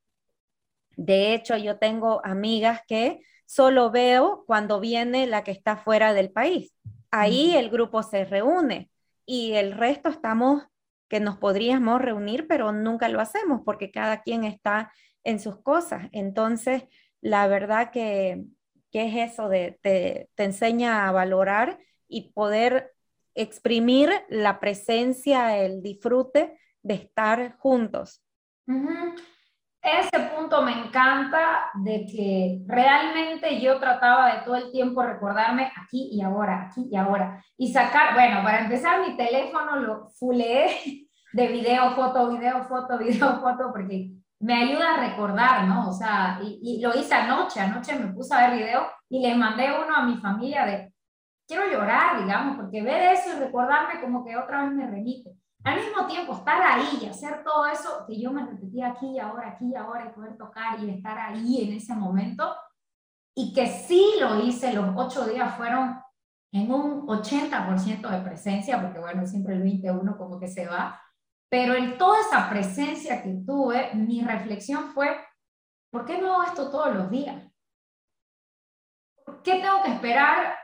De 0.95 1.33
hecho, 1.33 1.57
yo 1.57 1.79
tengo 1.79 2.23
amigas 2.23 2.81
que 2.87 3.21
solo 3.47 3.89
veo 3.89 4.43
cuando 4.45 4.79
viene 4.79 5.25
la 5.25 5.43
que 5.43 5.49
está 5.49 5.77
fuera 5.77 6.13
del 6.13 6.31
país. 6.31 6.75
Ahí 7.09 7.55
el 7.55 7.71
grupo 7.71 8.03
se 8.03 8.23
reúne 8.23 8.91
y 9.25 9.53
el 9.53 9.71
resto 9.71 10.09
estamos 10.09 10.61
que 11.09 11.19
nos 11.19 11.37
podríamos 11.37 11.99
reunir, 11.99 12.45
pero 12.47 12.71
nunca 12.71 13.09
lo 13.09 13.19
hacemos 13.19 13.61
porque 13.65 13.89
cada 13.89 14.21
quien 14.21 14.43
está 14.43 14.93
en 15.23 15.39
sus 15.39 15.59
cosas. 15.63 16.07
Entonces, 16.11 16.83
la 17.19 17.47
verdad 17.47 17.89
que, 17.89 18.43
que 18.91 19.07
es 19.07 19.31
eso 19.31 19.49
de 19.49 19.79
te, 19.81 20.29
te, 20.35 20.43
enseña 20.43 21.07
a 21.07 21.11
valorar 21.11 21.79
y 22.07 22.31
poder 22.33 22.93
exprimir 23.35 24.11
la 24.29 24.59
presencia, 24.59 25.57
el 25.57 25.81
disfrute 25.81 26.57
de 26.83 26.93
estar 26.95 27.57
juntos. 27.57 28.23
Ese 29.81 30.19
punto 30.35 30.61
me 30.61 30.73
encanta 30.73 31.71
de 31.73 32.05
que 32.05 32.59
realmente 32.67 33.59
yo 33.59 33.79
trataba 33.79 34.35
de 34.35 34.41
todo 34.43 34.55
el 34.55 34.71
tiempo 34.71 35.01
recordarme 35.01 35.71
aquí 35.75 36.09
y 36.11 36.21
ahora, 36.21 36.67
aquí 36.67 36.87
y 36.91 36.95
ahora. 36.95 37.43
Y 37.57 37.73
sacar, 37.73 38.13
bueno, 38.13 38.43
para 38.43 38.61
empezar 38.61 39.01
mi 39.01 39.17
teléfono 39.17 39.77
lo 39.77 40.09
fuleé 40.11 41.07
de 41.33 41.47
video, 41.47 41.95
foto, 41.95 42.31
video, 42.31 42.63
foto, 42.65 42.97
video, 42.99 43.39
foto, 43.41 43.71
porque 43.71 44.11
me 44.39 44.53
ayuda 44.53 44.93
a 44.93 45.09
recordar, 45.09 45.67
¿no? 45.67 45.89
O 45.89 45.93
sea, 45.93 46.39
y, 46.43 46.59
y 46.61 46.81
lo 46.81 46.95
hice 46.95 47.15
anoche, 47.15 47.59
anoche 47.59 47.97
me 47.97 48.13
puse 48.13 48.35
a 48.35 48.49
ver 48.49 48.59
video 48.59 48.87
y 49.09 49.19
les 49.21 49.35
mandé 49.35 49.65
uno 49.65 49.95
a 49.95 50.03
mi 50.03 50.17
familia 50.17 50.65
de, 50.65 50.93
quiero 51.51 51.69
llorar, 51.69 52.23
digamos, 52.23 52.55
porque 52.55 52.81
ver 52.81 53.11
eso 53.11 53.35
y 53.35 53.39
recordarme 53.39 53.99
como 53.99 54.23
que 54.23 54.37
otra 54.37 54.63
vez 54.63 54.71
me 54.71 54.87
remite. 54.87 55.35
Al 55.65 55.81
mismo 55.81 56.07
tiempo, 56.07 56.33
estar 56.33 56.61
ahí 56.61 56.99
y 57.01 57.05
hacer 57.07 57.43
todo 57.43 57.65
eso 57.65 58.05
que 58.07 58.17
yo 58.17 58.31
me 58.31 58.45
repetía 58.45 58.87
aquí 58.87 59.07
y 59.07 59.19
ahora, 59.19 59.49
aquí 59.49 59.65
y 59.65 59.75
ahora, 59.75 60.05
y 60.05 60.13
poder 60.13 60.37
tocar 60.37 60.79
y 60.79 60.89
estar 60.89 61.19
ahí 61.19 61.67
en 61.67 61.75
ese 61.75 61.93
momento, 61.93 62.55
y 63.35 63.53
que 63.53 63.67
sí 63.67 64.13
lo 64.21 64.39
hice, 64.39 64.71
los 64.71 64.95
ocho 64.95 65.25
días 65.25 65.53
fueron 65.57 66.01
en 66.53 66.71
un 66.71 67.05
80% 67.05 68.09
de 68.09 68.21
presencia, 68.21 68.81
porque 68.81 68.99
bueno, 68.99 69.27
siempre 69.27 69.55
el 69.55 69.61
21 69.61 70.17
como 70.17 70.39
que 70.39 70.47
se 70.47 70.67
va, 70.67 71.01
pero 71.49 71.75
en 71.75 71.97
toda 71.97 72.21
esa 72.21 72.49
presencia 72.49 73.21
que 73.21 73.43
tuve, 73.45 73.93
mi 73.93 74.21
reflexión 74.21 74.85
fue, 74.93 75.17
¿por 75.91 76.05
qué 76.05 76.17
no 76.17 76.33
hago 76.33 76.43
esto 76.43 76.71
todos 76.71 76.95
los 76.95 77.11
días? 77.11 77.43
¿Por 79.25 79.43
qué 79.43 79.59
tengo 79.59 79.83
que 79.83 79.91
esperar 79.91 80.60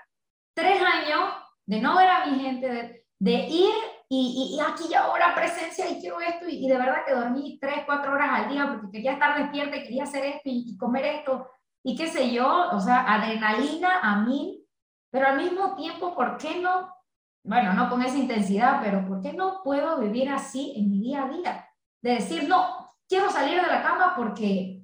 tres 0.58 0.82
años 0.82 1.30
de 1.68 1.80
no 1.80 1.96
ver 1.96 2.10
a 2.10 2.26
mi 2.26 2.40
gente, 2.40 2.68
de, 2.68 3.06
de 3.20 3.32
ir 3.48 3.74
y, 4.10 4.56
y, 4.56 4.60
aquí 4.60 4.86
y 4.90 4.96
ahora 4.96 5.36
presencia 5.36 5.88
y 5.88 6.00
quiero 6.00 6.20
esto, 6.20 6.48
y, 6.50 6.68
de 6.68 6.78
verdad 6.78 7.06
que 7.06 7.14
dormí 7.14 7.60
tres, 7.62 7.84
cuatro 7.86 8.14
horas 8.14 8.30
al 8.32 8.50
día 8.50 8.68
porque 8.68 8.90
quería 8.90 9.14
estar 9.14 9.38
despierta 9.38 9.78
y 9.78 9.84
quería 9.84 10.04
hacer 10.04 10.26
esto 10.26 10.42
y, 10.46 10.76
comer 10.78 11.06
esto, 11.06 11.48
y 11.84 11.96
qué 11.96 12.08
sé 12.08 12.32
yo, 12.32 12.70
o 12.72 12.80
sea, 12.80 13.06
adrenalina 13.06 14.00
a 14.02 14.22
mí, 14.22 14.66
pero 15.12 15.28
al 15.28 15.38
mismo 15.38 15.76
tiempo, 15.76 16.16
¿por 16.16 16.38
qué 16.38 16.60
no? 16.60 16.92
Bueno, 17.44 17.74
no 17.74 17.88
con 17.90 18.02
esa 18.02 18.18
intensidad, 18.18 18.80
pero 18.82 19.08
¿por 19.08 19.22
qué 19.22 19.34
no 19.34 19.62
puedo 19.64 20.00
vivir 20.00 20.30
así 20.30 20.74
en 20.76 20.90
mi 20.90 21.02
día 21.02 21.24
a 21.24 21.30
día? 21.30 21.70
De 22.02 22.14
decir, 22.16 22.48
no, 22.48 22.96
quiero 23.08 23.30
salir 23.30 23.62
de 23.62 23.68
la 23.68 23.84
cama 23.84 24.16
porque 24.16 24.84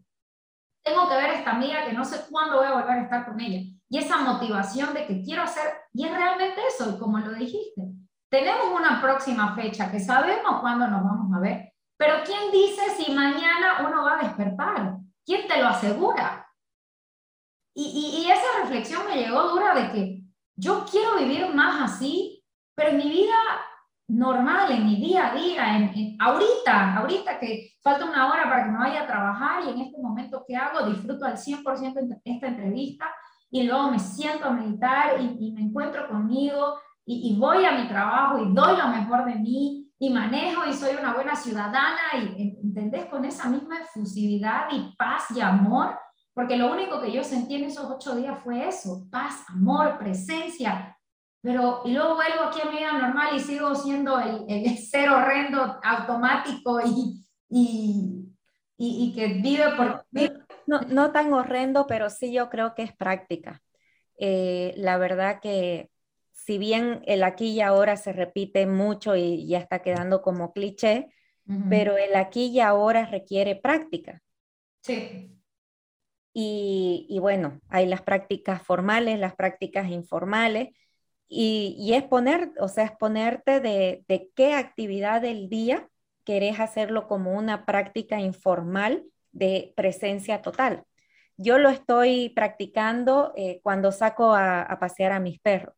tengo 0.83 1.09
que 1.09 1.15
ver 1.15 1.31
a 1.31 1.33
esta 1.33 1.51
amiga 1.51 1.85
que 1.85 1.93
no 1.93 2.05
sé 2.05 2.25
cuándo 2.29 2.57
voy 2.57 2.67
a 2.67 2.73
volver 2.73 2.91
a 2.91 3.01
estar 3.01 3.25
con 3.25 3.41
ella. 3.41 3.72
Y 3.93 3.99
esa 3.99 4.17
motivación 4.17 4.91
de 4.95 5.05
que 5.05 5.21
quiero 5.21 5.43
hacer, 5.43 5.71
y 5.93 6.03
es 6.03 6.11
realmente 6.11 6.59
eso, 6.67 6.89
y 6.89 6.97
como 6.97 7.19
lo 7.19 7.31
dijiste, 7.33 7.83
tenemos 8.27 8.71
una 8.75 8.99
próxima 8.99 9.53
fecha 9.53 9.91
que 9.91 9.99
sabemos 9.99 10.61
cuándo 10.61 10.87
nos 10.87 11.03
vamos 11.03 11.31
a 11.31 11.39
ver, 11.39 11.73
pero 11.95 12.15
¿quién 12.25 12.51
dice 12.51 12.81
si 12.97 13.11
mañana 13.11 13.87
uno 13.87 14.03
va 14.03 14.19
a 14.19 14.23
despertar? 14.23 14.95
¿Quién 15.23 15.47
te 15.47 15.61
lo 15.61 15.67
asegura? 15.67 16.43
Y, 17.75 18.23
y, 18.25 18.31
esa 18.31 18.63
reflexión 18.63 19.05
me 19.05 19.15
llegó 19.15 19.43
dura 19.49 19.75
de 19.75 19.91
que 19.91 20.23
yo 20.55 20.85
quiero 20.89 21.17
vivir 21.17 21.53
más 21.53 21.93
así, 21.93 22.43
pero 22.73 22.89
en 22.89 22.97
mi 22.97 23.09
vida 23.11 23.35
normal, 24.07 24.71
en 24.71 24.87
mi 24.87 24.95
día 24.95 25.29
a 25.29 25.35
día, 25.35 25.77
en, 25.77 26.17
ahorita, 26.19 26.97
ahorita 26.97 27.39
que 27.39 27.75
falta 27.83 28.05
una 28.05 28.31
hora 28.31 28.45
para 28.45 28.63
que 28.63 28.71
me 28.71 28.79
vaya 28.79 29.03
a 29.03 29.07
trabajar 29.07 29.63
y 29.65 29.69
en 29.69 29.81
este 29.81 30.01
momento 30.01 30.43
que 30.47 30.55
hago, 30.55 30.87
disfruto 30.87 31.25
al 31.25 31.37
100% 31.37 32.21
esta 32.25 32.47
entrevista 32.47 33.13
y 33.53 33.63
luego 33.63 33.91
me 33.91 33.99
siento 33.99 34.45
a 34.45 34.51
meditar 34.51 35.21
y, 35.21 35.37
y 35.39 35.51
me 35.51 35.61
encuentro 35.61 36.07
conmigo 36.07 36.75
y, 37.05 37.37
voy 37.37 37.63
a 37.65 37.73
mi 37.73 37.87
trabajo 37.87 38.39
y 38.39 38.51
doy 38.51 38.77
lo 38.77 38.87
mejor 38.87 39.25
de 39.25 39.35
mí 39.35 39.91
y 39.99 40.09
manejo 40.09 40.65
y 40.67 40.73
soy 40.73 40.95
una 40.95 41.13
buena 41.13 41.35
ciudadana 41.35 41.99
y 42.15 42.57
entendés 42.63 43.05
con 43.05 43.23
esa 43.25 43.49
misma 43.49 43.81
efusividad 43.81 44.65
y 44.71 44.95
paz 44.95 45.25
y 45.35 45.41
amor, 45.41 45.99
porque 46.33 46.57
lo 46.57 46.71
único 46.71 46.99
que 46.99 47.11
yo 47.11 47.23
sentí 47.23 47.55
en 47.55 47.65
esos 47.65 47.91
ocho 47.91 48.15
días 48.15 48.39
fue 48.43 48.67
eso, 48.67 49.05
paz, 49.11 49.45
amor, 49.49 49.99
presencia, 49.99 50.97
pero 51.39 51.81
y 51.85 51.91
luego 51.91 52.15
vuelvo 52.15 52.45
aquí 52.45 52.59
a 52.59 52.71
mi 52.71 52.77
vida 52.77 52.93
normal 52.93 53.35
y 53.35 53.39
sigo 53.39 53.75
siendo 53.75 54.19
el, 54.19 54.45
el 54.47 54.77
ser 54.79 55.11
horrendo 55.11 55.79
automático 55.83 56.79
y, 56.81 57.23
y, 57.49 58.33
y, 58.77 59.13
que 59.13 59.27
vive 59.43 59.75
por... 59.75 60.02
No, 60.67 60.81
no 60.81 61.11
tan 61.11 61.33
horrendo, 61.33 61.87
pero 61.87 62.09
sí 62.09 62.31
yo 62.33 62.49
creo 62.49 62.75
que 62.75 62.83
es 62.83 62.95
práctica. 62.95 63.61
Eh, 64.17 64.73
la 64.77 64.97
verdad 64.97 65.39
que 65.41 65.89
si 66.31 66.57
bien 66.57 67.01
el 67.05 67.23
aquí 67.23 67.51
y 67.51 67.61
ahora 67.61 67.95
se 67.95 68.11
repite 68.11 68.67
mucho 68.67 69.15
y 69.15 69.47
ya 69.47 69.59
está 69.59 69.79
quedando 69.81 70.21
como 70.21 70.51
cliché, 70.51 71.07
pero 71.69 71.97
el 71.97 72.15
aquí 72.15 72.45
y 72.45 72.61
ahora 72.61 73.05
requiere 73.05 73.55
práctica. 73.55 74.21
Sí. 74.81 75.37
Y, 76.33 77.17
bueno, 77.19 77.59
hay 77.69 77.85
las 77.85 78.01
prácticas 78.01 78.61
formales, 78.63 79.19
las 79.19 79.35
prácticas 79.35 79.89
informales, 79.89 80.69
y, 81.27 81.91
es 81.93 82.03
poner, 82.03 82.51
o 82.59 82.67
sea, 82.67 82.85
es 82.85 82.91
ponerte 82.91 83.59
de, 83.59 84.31
qué 84.35 84.53
actividad 84.53 85.21
del 85.21 85.49
día 85.49 85.87
querés 86.23 86.59
hacerlo 86.59 87.07
como 87.07 87.33
una 87.33 87.65
práctica 87.65 88.19
informal 88.19 89.05
de 89.33 89.73
presencia 89.75 90.41
total. 90.41 90.83
Yo 91.35 91.57
lo 91.57 91.69
estoy 91.69 92.29
practicando 92.29 93.33
eh, 93.35 93.59
cuando 93.63 93.91
saco 93.91 94.33
a 94.33 94.77
pasear 94.79 95.11
a 95.11 95.19
mis 95.19 95.39
perros 95.39 95.75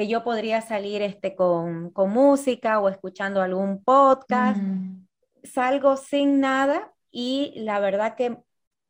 que 0.00 0.08
yo 0.08 0.24
podría 0.24 0.60
salir 0.60 1.02
este, 1.02 1.34
con, 1.34 1.90
con 1.90 2.10
música 2.10 2.80
o 2.80 2.88
escuchando 2.88 3.42
algún 3.42 3.84
podcast. 3.84 4.60
Salgo 5.42 5.96
sin 5.96 6.40
nada 6.40 6.92
y 7.10 7.52
la 7.56 7.80
verdad 7.80 8.14
que 8.14 8.38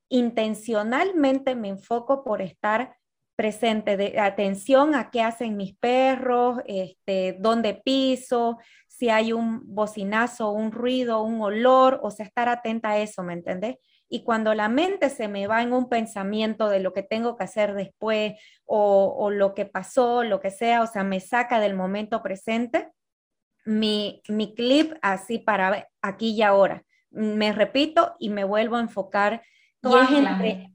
intencionalmente 0.08 1.54
me 1.54 1.68
enfoco 1.68 2.22
por 2.22 2.42
estar 2.42 2.96
presente, 3.34 3.96
de 3.96 4.20
atención 4.20 4.94
a 4.94 5.10
qué 5.10 5.22
hacen 5.22 5.56
mis 5.56 5.74
perros, 5.78 6.58
este, 6.66 7.36
dónde 7.40 7.74
piso, 7.74 8.58
si 9.00 9.08
hay 9.08 9.32
un 9.32 9.62
bocinazo, 9.74 10.50
un 10.50 10.72
ruido, 10.72 11.22
un 11.22 11.40
olor, 11.40 12.00
o 12.02 12.10
sea, 12.10 12.26
estar 12.26 12.50
atenta 12.50 12.90
a 12.90 12.98
eso, 12.98 13.22
¿me 13.22 13.32
entendés? 13.32 13.76
Y 14.10 14.24
cuando 14.24 14.52
la 14.52 14.68
mente 14.68 15.08
se 15.08 15.26
me 15.26 15.46
va 15.46 15.62
en 15.62 15.72
un 15.72 15.88
pensamiento 15.88 16.68
de 16.68 16.80
lo 16.80 16.92
que 16.92 17.02
tengo 17.02 17.34
que 17.34 17.44
hacer 17.44 17.72
después 17.72 18.34
o, 18.66 19.16
o 19.18 19.30
lo 19.30 19.54
que 19.54 19.64
pasó, 19.64 20.22
lo 20.22 20.38
que 20.38 20.50
sea, 20.50 20.82
o 20.82 20.86
sea, 20.86 21.02
me 21.02 21.18
saca 21.18 21.60
del 21.60 21.72
momento 21.72 22.22
presente, 22.22 22.90
mi, 23.64 24.20
mi 24.28 24.54
clip 24.54 24.92
así 25.00 25.38
para 25.38 25.88
aquí 26.02 26.32
y 26.32 26.42
ahora. 26.42 26.84
Me 27.08 27.54
repito 27.54 28.16
y 28.18 28.28
me 28.28 28.44
vuelvo 28.44 28.76
a 28.76 28.80
enfocar. 28.80 29.42
Y 29.82 29.88
es 29.94 30.68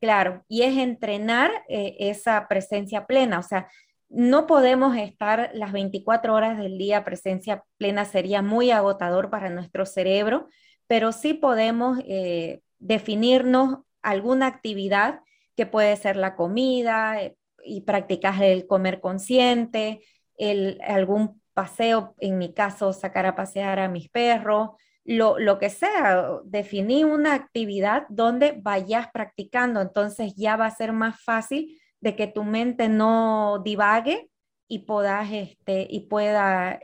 claro, 0.00 0.44
y 0.46 0.62
es 0.62 0.76
entrenar 0.78 1.50
eh, 1.68 1.96
esa 1.98 2.46
presencia 2.46 3.06
plena. 3.08 3.40
O 3.40 3.42
sea, 3.42 3.66
no 4.12 4.46
podemos 4.46 4.96
estar 4.96 5.50
las 5.54 5.72
24 5.72 6.34
horas 6.34 6.58
del 6.58 6.76
día 6.76 7.02
presencia 7.02 7.64
plena, 7.78 8.04
sería 8.04 8.42
muy 8.42 8.70
agotador 8.70 9.30
para 9.30 9.48
nuestro 9.48 9.86
cerebro, 9.86 10.48
pero 10.86 11.12
sí 11.12 11.32
podemos 11.32 11.98
eh, 12.06 12.60
definirnos 12.78 13.78
alguna 14.02 14.46
actividad 14.46 15.20
que 15.56 15.64
puede 15.64 15.96
ser 15.96 16.16
la 16.16 16.36
comida 16.36 17.22
eh, 17.22 17.36
y 17.64 17.82
practicar 17.82 18.42
el 18.42 18.66
comer 18.66 19.00
consciente, 19.00 20.02
el, 20.36 20.78
algún 20.86 21.40
paseo, 21.54 22.14
en 22.18 22.36
mi 22.36 22.52
caso, 22.52 22.92
sacar 22.92 23.24
a 23.24 23.34
pasear 23.34 23.78
a 23.78 23.88
mis 23.88 24.10
perros, 24.10 24.70
lo, 25.04 25.38
lo, 25.38 25.58
que 25.58 25.70
sea, 25.70 26.38
definí 26.44 27.02
una 27.04 27.34
actividad 27.34 28.04
donde 28.08 28.58
vayas 28.60 29.08
practicando, 29.10 29.80
entonces 29.80 30.34
ya 30.36 30.56
va 30.56 30.66
a 30.66 30.70
ser 30.70 30.92
más 30.92 31.20
fácil 31.22 31.78
de 32.02 32.14
que 32.14 32.26
tu 32.26 32.44
mente 32.44 32.90
no 32.90 33.62
divague 33.64 34.28
y 34.68 34.80
puedas 34.80 35.32
este, 35.32 35.86
y 35.88 36.08
pueda 36.08 36.80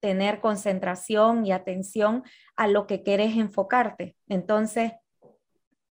tener 0.00 0.40
concentración 0.40 1.46
y 1.46 1.52
atención 1.52 2.24
a 2.56 2.66
lo 2.66 2.88
que 2.88 3.04
quieres 3.04 3.36
enfocarte. 3.36 4.16
Entonces, 4.28 4.92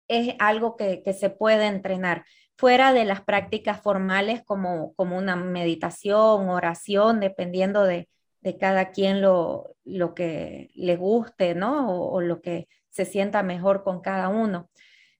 es 0.08 0.34
algo 0.38 0.76
que, 0.76 1.02
que 1.02 1.12
se 1.12 1.28
puede 1.28 1.66
entrenar 1.66 2.24
fuera 2.56 2.92
de 2.92 3.04
las 3.04 3.20
prácticas 3.20 3.82
formales 3.82 4.42
como, 4.44 4.94
como 4.94 5.18
una 5.18 5.36
meditación, 5.36 6.48
oración, 6.48 7.20
dependiendo 7.20 7.82
de, 7.82 8.08
de 8.40 8.56
cada 8.56 8.90
quien 8.90 9.20
lo, 9.20 9.76
lo, 9.84 10.14
que 10.14 10.70
le 10.74 10.96
guste, 10.96 11.54
¿no? 11.54 11.90
O, 11.90 12.20
lo 12.20 12.40
que 12.40 12.68
se 12.90 13.04
sienta 13.04 13.42
mejor 13.42 13.82
con 13.82 14.00
cada 14.00 14.28
uno. 14.28 14.70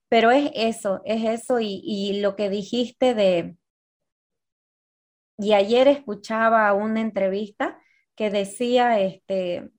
Pero 0.09 0.31
es 0.31 0.51
eso, 0.55 1.01
es 1.05 1.23
eso 1.25 1.59
y, 1.59 2.19
lo 2.21 2.35
que 2.35 2.49
dijiste 2.49 3.13
de... 3.13 3.57
Y 5.37 5.53
ayer 5.53 5.87
escuchaba 5.87 6.73
una 6.73 7.01
entrevista 7.01 7.79
que 8.15 8.31
decía 8.31 8.99
este, 8.99 9.69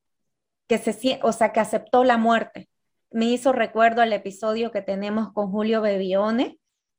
que 0.68 0.78
se, 0.78 1.20
o 1.22 1.32
sea, 1.32 1.52
que 1.52 1.60
aceptó 1.60 2.04
la 2.04 2.18
muerte. 2.18 2.68
Me 3.10 3.26
hizo 3.26 3.52
recuerdo 3.52 4.02
al 4.02 4.12
episodio 4.12 4.70
que 4.70 4.82
tenemos 4.82 5.32
con 5.32 5.50
Julio 5.50 5.80
Bebione, 5.80 6.58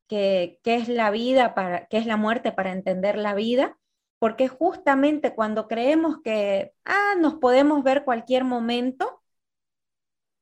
que, 0.09 0.59
es 0.65 0.89
la 0.89 1.11
vida, 1.11 1.53
para, 1.55 1.85
qué 1.87 1.97
es 1.97 2.05
la 2.05 2.17
muerte 2.17 2.51
para 2.51 2.71
entender 2.71 3.17
la 3.17 3.35
vida, 3.35 3.77
porque 4.17 4.49
justamente 4.49 5.33
cuando 5.35 5.67
creemos 5.67 6.17
que 6.23 6.73
ah, 6.83 7.15
nos 7.19 7.35
podemos 7.35 7.83
ver 7.83 8.03
cualquier 8.03 8.43
momento, 8.43 9.08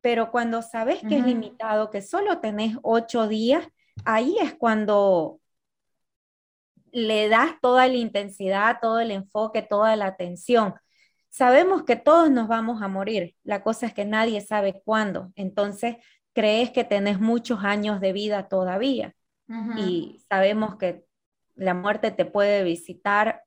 pero 0.07 0.31
cuando 0.31 0.61
sabes 0.61 1.01
que 1.01 1.17
es 1.17 1.25
limitado, 1.25 1.91
que 1.91 2.01
solo 2.01 2.39
tenés 2.39 2.77
ocho 2.81 3.27
días, 3.27 3.67
ahí 4.05 4.37
es 4.39 4.53
cuando 4.53 5.41
le 6.93 7.27
das 7.27 7.59
toda 7.61 7.89
la 7.89 7.95
intensidad, 7.95 8.77
todo 8.81 9.01
el 9.01 9.11
enfoque, 9.11 9.63
toda 9.63 9.97
la 9.97 10.05
atención. 10.05 10.75
Sabemos 11.27 11.83
que 11.83 11.97
todos 11.97 12.31
nos 12.31 12.47
vamos 12.47 12.81
a 12.81 12.87
morir, 12.87 13.35
la 13.43 13.63
cosa 13.63 13.87
es 13.87 13.93
que 13.93 14.05
nadie 14.05 14.39
sabe 14.39 14.81
cuándo, 14.85 15.33
entonces 15.35 15.97
crees 16.31 16.71
que 16.71 16.85
tenés 16.85 17.19
muchos 17.19 17.65
años 17.65 17.99
de 17.99 18.13
vida 18.13 18.47
todavía 18.47 19.13
y 19.75 20.23
sabemos 20.29 20.77
que 20.77 21.03
la 21.55 21.73
muerte 21.73 22.11
te 22.11 22.23
puede 22.23 22.63
visitar 22.63 23.43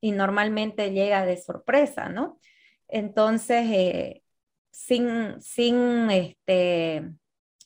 y 0.00 0.10
normalmente 0.10 0.90
llega 0.90 1.24
de 1.24 1.36
sorpresa, 1.36 2.08
¿no? 2.08 2.40
Entonces, 2.88 3.64
eh, 3.70 4.23
sin, 4.74 5.40
sin 5.40 6.10
este, 6.10 7.10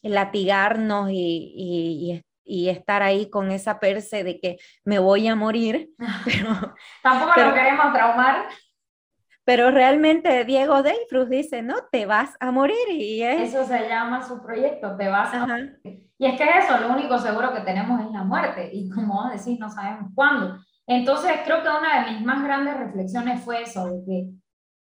latigarnos 0.02 1.10
y, 1.10 2.22
y, 2.44 2.68
estar 2.68 3.02
ahí 3.02 3.28
con 3.28 3.50
esa 3.50 3.78
perse 3.78 4.24
de 4.24 4.40
que 4.40 4.58
me 4.84 4.98
voy 4.98 5.26
a 5.28 5.34
morir. 5.34 5.90
Pero, 6.24 6.74
Tampoco 7.02 7.40
lo 7.40 7.54
queremos 7.54 7.92
traumar. 7.92 8.46
Pero 9.44 9.70
realmente 9.70 10.44
Diego 10.44 10.82
Deifrus 10.82 11.30
dice, 11.30 11.62
no, 11.62 11.76
te 11.90 12.04
vas 12.04 12.36
a 12.38 12.50
morir. 12.50 12.76
Y 12.90 13.22
Eso 13.22 13.64
se 13.64 13.88
llama 13.88 14.22
su 14.22 14.42
proyecto, 14.42 14.96
te 14.96 15.08
vas 15.08 15.32
a 15.32 15.46
morir. 15.46 15.80
Y 16.18 16.26
es 16.26 16.36
que 16.36 16.44
eso, 16.44 16.78
lo 16.80 16.92
único 16.92 17.18
seguro 17.18 17.54
que 17.54 17.60
tenemos 17.60 18.00
es 18.00 18.10
la 18.10 18.24
muerte. 18.24 18.68
Y 18.72 18.90
como 18.90 19.30
decís, 19.30 19.58
no 19.58 19.70
sabemos 19.70 20.10
cuándo. 20.14 20.58
Entonces 20.86 21.32
creo 21.44 21.62
que 21.62 21.68
una 21.68 22.04
de 22.04 22.12
mis 22.12 22.24
más 22.24 22.42
grandes 22.42 22.76
reflexiones 22.76 23.42
fue 23.42 23.62
eso, 23.62 23.86
de 23.86 24.04
que, 24.04 24.28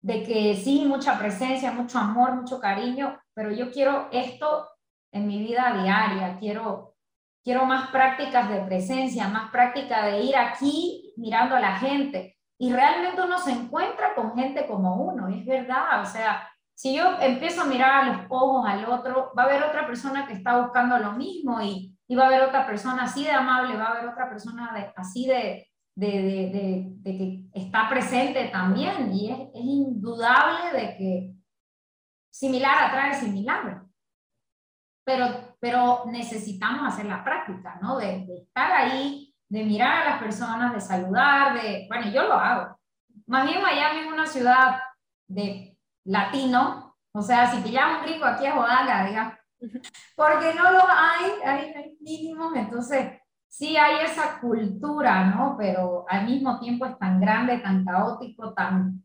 de 0.01 0.23
que 0.23 0.55
sí, 0.55 0.85
mucha 0.85 1.17
presencia, 1.17 1.71
mucho 1.71 1.97
amor, 1.97 2.35
mucho 2.35 2.59
cariño, 2.59 3.19
pero 3.33 3.51
yo 3.51 3.71
quiero 3.71 4.07
esto 4.11 4.69
en 5.11 5.27
mi 5.27 5.39
vida 5.39 5.73
diaria, 5.81 6.37
quiero, 6.39 6.95
quiero 7.43 7.65
más 7.65 7.89
prácticas 7.89 8.49
de 8.49 8.61
presencia, 8.61 9.27
más 9.27 9.51
práctica 9.51 10.05
de 10.05 10.21
ir 10.21 10.35
aquí 10.35 11.13
mirando 11.17 11.55
a 11.55 11.59
la 11.59 11.77
gente, 11.77 12.37
y 12.59 12.71
realmente 12.71 13.21
uno 13.21 13.37
se 13.39 13.51
encuentra 13.51 14.15
con 14.15 14.35
gente 14.35 14.65
como 14.65 14.95
uno, 14.95 15.27
es 15.27 15.45
verdad, 15.45 16.01
o 16.01 16.05
sea, 16.05 16.47
si 16.75 16.95
yo 16.95 17.19
empiezo 17.19 17.61
a 17.61 17.65
mirar 17.65 17.91
a 17.91 18.03
los 18.03 18.25
ojos 18.29 18.65
al 18.67 18.85
otro, 18.85 19.31
va 19.37 19.43
a 19.43 19.45
haber 19.47 19.63
otra 19.63 19.87
persona 19.87 20.27
que 20.27 20.33
está 20.33 20.59
buscando 20.61 20.97
lo 20.99 21.13
mismo 21.13 21.59
y, 21.59 21.97
y 22.07 22.15
va 22.15 22.25
a 22.25 22.27
haber 22.27 22.43
otra 22.43 22.67
persona 22.67 23.03
así 23.03 23.23
de 23.23 23.31
amable, 23.31 23.75
va 23.75 23.85
a 23.85 23.91
haber 23.93 24.09
otra 24.09 24.29
persona 24.29 24.71
de, 24.73 24.93
así 24.95 25.25
de, 25.25 25.67
de, 25.97 26.21
de, 26.53 26.85
de, 27.01 27.17
que 27.17 27.59
está 27.59 27.89
presente 27.89 28.49
también 28.49 29.11
y 29.11 29.31
es, 29.31 29.39
es, 29.55 29.63
indudable 29.63 30.79
de 30.79 30.95
que 30.95 31.33
similar 32.29 32.83
atrae 32.83 33.15
similar. 33.15 33.83
Pero, 35.03 35.55
pero 35.59 36.03
necesitamos 36.05 36.93
hacer 36.93 37.07
la 37.07 37.23
práctica, 37.23 37.79
¿no? 37.81 37.97
De, 37.97 38.25
de 38.27 38.37
estar 38.43 38.71
ahí 38.73 39.33
de 39.49 39.63
mirar 39.63 40.01
a 40.03 40.09
las 40.11 40.19
personas, 40.21 40.73
de 40.73 40.81
saludar, 40.81 41.59
de, 41.59 41.87
bueno, 41.87 42.11
yo 42.11 42.27
lo 42.27 42.33
hago. 42.33 42.79
Más 43.25 43.47
bien 43.47 43.61
Miami 43.61 44.01
es 44.01 44.07
una 44.07 44.27
ciudad 44.27 44.79
de 45.27 45.79
latino, 46.05 46.95
o 47.11 47.21
sea, 47.23 47.49
si 47.49 47.61
pillamos 47.63 48.01
un 48.01 48.05
gringo 48.05 48.25
aquí 48.25 48.45
a 48.45 48.53
Jodanga, 48.53 49.05
digamos, 49.07 49.33
porque 50.15 50.53
no 50.53 50.71
lo 50.71 50.83
hay, 50.87 51.31
hay, 51.43 51.73
hay 51.73 51.97
mínimos, 52.01 52.55
entonces 52.55 53.19
sí 53.47 53.77
hay 53.77 54.05
esa 54.05 54.39
cultura, 54.39 55.25
¿no? 55.25 55.55
Pero 55.57 56.05
al 56.07 56.25
mismo 56.25 56.59
tiempo 56.59 56.85
es 56.85 56.97
tan 56.97 57.19
grande, 57.19 57.59
tan 57.59 57.83
caótico, 57.85 58.53
tan 58.53 59.03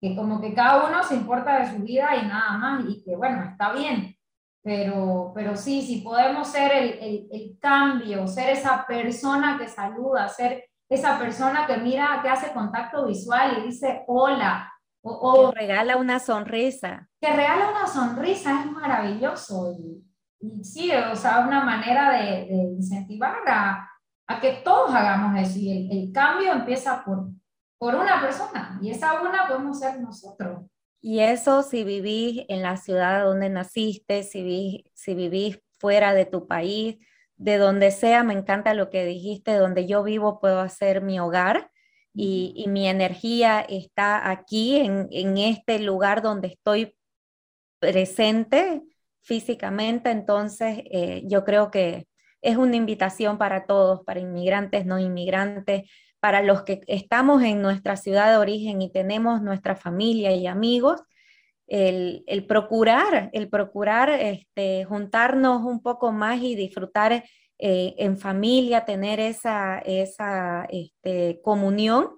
que 0.00 0.14
como 0.14 0.40
que 0.40 0.54
cada 0.54 0.86
uno 0.88 1.02
se 1.02 1.14
importa 1.14 1.58
de 1.58 1.70
su 1.70 1.82
vida 1.82 2.14
y 2.16 2.26
nada 2.26 2.58
más, 2.58 2.84
y 2.86 3.02
que 3.02 3.16
bueno, 3.16 3.42
está 3.44 3.72
bien, 3.72 4.14
pero, 4.62 5.32
pero 5.34 5.56
sí, 5.56 5.80
si 5.80 6.00
podemos 6.00 6.48
ser 6.48 6.72
el, 6.72 7.28
el, 7.30 7.58
cambio, 7.60 8.26
ser 8.26 8.50
esa 8.50 8.84
persona 8.86 9.56
que 9.58 9.68
saluda, 9.68 10.28
ser 10.28 10.64
esa 10.88 11.18
persona 11.18 11.66
que 11.66 11.76
mira, 11.78 12.20
que 12.22 12.28
hace 12.28 12.52
contacto 12.52 13.06
visual 13.06 13.58
y 13.58 13.66
dice 13.66 14.04
hola. 14.06 14.72
O, 15.02 15.52
que 15.52 15.60
regala 15.60 15.96
una 15.96 16.18
sonrisa. 16.18 17.08
Que 17.20 17.30
regala 17.32 17.70
una 17.70 17.86
sonrisa 17.86 18.60
es 18.60 18.70
maravilloso. 18.72 19.72
Y, 19.78 20.04
sí, 20.62 20.90
o 20.92 21.16
sea, 21.16 21.40
una 21.40 21.64
manera 21.64 22.12
de, 22.12 22.46
de 22.46 22.54
incentivar 22.76 23.36
a, 23.46 23.88
a, 24.26 24.40
que 24.40 24.60
todos 24.64 24.94
hagamos 24.94 25.40
eso. 25.40 25.58
Y 25.58 25.70
el, 25.70 25.98
el 25.98 26.12
cambio 26.12 26.52
empieza 26.52 27.04
por, 27.04 27.28
por 27.78 27.94
una 27.94 28.20
persona. 28.20 28.78
Y 28.82 28.90
esa 28.90 29.20
una 29.22 29.48
podemos 29.48 29.78
ser 29.78 30.00
nosotros. 30.00 30.64
Y 31.00 31.20
eso 31.20 31.62
si 31.62 31.84
vivís 31.84 32.44
en 32.48 32.62
la 32.62 32.76
ciudad 32.76 33.24
donde 33.24 33.48
naciste, 33.48 34.22
si 34.22 34.42
vivís, 34.42 34.84
si 34.94 35.14
vivís 35.14 35.60
fuera 35.78 36.14
de 36.14 36.26
tu 36.26 36.46
país, 36.46 36.96
de 37.36 37.58
donde 37.58 37.90
sea, 37.90 38.24
me 38.24 38.32
encanta 38.32 38.74
lo 38.74 38.90
que 38.90 39.04
dijiste, 39.04 39.54
donde 39.54 39.86
yo 39.86 40.02
vivo 40.02 40.40
puedo 40.40 40.60
hacer 40.60 41.02
mi 41.02 41.20
hogar 41.20 41.70
y, 42.14 42.64
mi 42.68 42.88
energía 42.88 43.60
está 43.60 44.30
aquí, 44.30 44.76
en, 44.76 45.06
en, 45.10 45.36
este 45.36 45.78
lugar 45.78 46.22
donde 46.22 46.48
estoy 46.48 46.96
presente 47.78 48.82
físicamente, 49.26 50.10
entonces 50.10 50.82
eh, 50.92 51.22
yo 51.26 51.44
creo 51.44 51.70
que 51.70 52.06
es 52.42 52.56
una 52.56 52.76
invitación 52.76 53.38
para 53.38 53.66
todos, 53.66 54.04
para 54.04 54.20
inmigrantes, 54.20 54.86
no 54.86 55.00
inmigrantes, 55.00 55.90
para 56.20 56.42
los 56.42 56.62
que 56.62 56.80
estamos 56.86 57.42
en 57.42 57.60
nuestra 57.60 57.96
ciudad 57.96 58.30
de 58.30 58.36
origen 58.36 58.82
y 58.82 58.92
tenemos 58.92 59.42
nuestra 59.42 59.74
familia 59.74 60.30
y 60.30 60.46
amigos, 60.46 61.02
el, 61.66 62.22
procurar, 62.46 63.30
el 63.32 63.48
procurar 63.48 64.10
este, 64.10 64.84
juntarnos 64.84 65.64
un 65.64 65.82
poco 65.82 66.12
más 66.12 66.40
y 66.40 66.54
disfrutar 66.54 67.24
eh, 67.58 67.94
en 67.98 68.16
familia, 68.18 68.84
tener 68.84 69.18
esa, 69.18 69.82
este, 70.68 71.40
comunión 71.42 72.10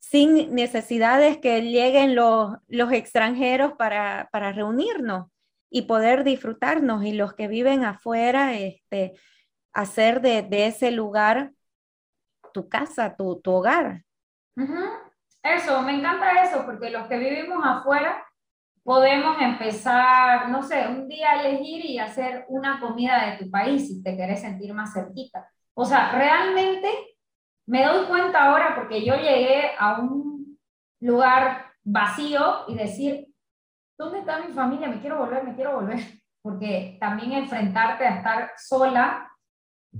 sin 0.00 0.54
necesidades 0.54 1.38
que 1.38 1.62
lleguen 1.62 2.14
los, 2.14 2.58
extranjeros 2.92 3.72
para 3.78 4.52
reunirnos. 4.52 5.32
Y 5.72 5.82
poder 5.82 6.22
disfrutarnos 6.22 7.02
y 7.02 7.14
los 7.14 7.32
que 7.32 7.48
viven 7.48 7.82
afuera, 7.84 8.52
este, 8.52 9.14
hacer 9.72 10.20
de, 10.20 10.46
ese 10.66 10.90
lugar 10.90 11.52
tu 12.52 12.68
casa, 12.68 13.16
tu, 13.16 13.40
hogar. 13.46 14.02
Eso, 15.42 15.80
me 15.82 15.94
encanta 15.94 16.42
eso, 16.42 16.66
porque 16.66 16.90
los 16.90 17.08
que 17.08 17.16
vivimos 17.16 17.64
afuera 17.64 18.22
podemos 18.84 19.40
empezar, 19.40 20.50
no 20.50 20.62
sé, 20.62 20.86
un 20.88 21.08
día 21.08 21.30
a 21.30 21.46
elegir 21.46 21.86
y 21.86 21.98
hacer 21.98 22.44
una 22.48 22.78
comida 22.78 23.30
de 23.30 23.38
tu 23.38 23.50
país 23.50 23.88
si 23.88 24.02
te 24.02 24.14
querés 24.14 24.42
sentir 24.42 24.74
más 24.74 24.92
cerquita. 24.92 25.48
O 25.72 25.86
sea, 25.86 26.12
realmente 26.12 26.88
me 27.64 27.82
doy 27.82 28.06
cuenta 28.08 28.44
ahora 28.44 28.74
porque 28.74 29.02
yo 29.02 29.14
llegué 29.14 29.70
a 29.78 30.00
un 30.00 30.58
lugar 31.00 31.72
vacío 31.82 32.64
y 32.68 32.74
decir, 32.74 33.31
¿dónde 34.02 34.18
está 34.18 34.40
mi 34.40 34.52
familia? 34.52 34.88
Me 34.88 35.00
quiero 35.00 35.18
volver, 35.18 35.44
me 35.44 35.54
quiero 35.54 35.76
volver. 35.76 36.00
Porque 36.42 36.96
también 37.00 37.32
enfrentarte 37.32 38.04
a 38.04 38.16
estar 38.16 38.50
sola, 38.56 39.30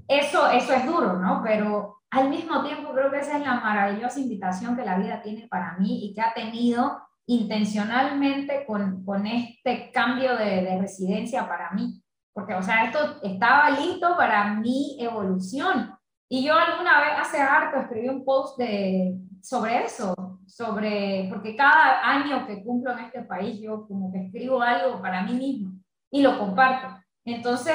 eso, 0.08 0.50
eso 0.50 0.72
es 0.72 0.84
duro, 0.86 1.14
¿no? 1.14 1.40
Pero 1.44 1.98
al 2.10 2.28
mismo 2.28 2.62
tiempo 2.64 2.92
creo 2.92 3.10
que 3.10 3.20
esa 3.20 3.38
es 3.38 3.46
la 3.46 3.60
maravillosa 3.60 4.18
invitación 4.18 4.76
que 4.76 4.84
la 4.84 4.98
vida 4.98 5.22
tiene 5.22 5.46
para 5.48 5.76
mí 5.78 6.04
y 6.04 6.14
que 6.14 6.20
ha 6.20 6.34
tenido 6.34 7.00
intencionalmente 7.26 8.66
con, 8.66 9.04
con 9.04 9.26
este 9.26 9.92
cambio 9.92 10.36
de, 10.36 10.62
de 10.62 10.80
residencia 10.80 11.48
para 11.48 11.70
mí. 11.70 12.02
Porque, 12.34 12.54
o 12.54 12.62
sea, 12.62 12.86
esto 12.86 13.20
estaba 13.22 13.70
listo 13.70 14.16
para 14.16 14.54
mi 14.54 14.96
evolución. 14.98 15.94
Y 16.28 16.44
yo 16.44 16.54
alguna 16.54 17.00
vez, 17.00 17.10
hace 17.20 17.40
harto, 17.40 17.78
escribí 17.78 18.08
un 18.08 18.24
post 18.24 18.58
de, 18.58 19.18
sobre 19.42 19.84
eso, 19.84 20.31
sobre, 20.52 21.28
porque 21.30 21.56
cada 21.56 22.06
año 22.06 22.46
que 22.46 22.62
cumplo 22.62 22.92
en 22.92 23.06
este 23.06 23.22
país 23.22 23.58
yo 23.58 23.86
como 23.88 24.12
que 24.12 24.26
escribo 24.26 24.60
algo 24.60 25.00
para 25.00 25.22
mí 25.22 25.32
mismo 25.32 25.72
y 26.10 26.20
lo 26.20 26.38
comparto. 26.38 26.94
Entonces, 27.24 27.74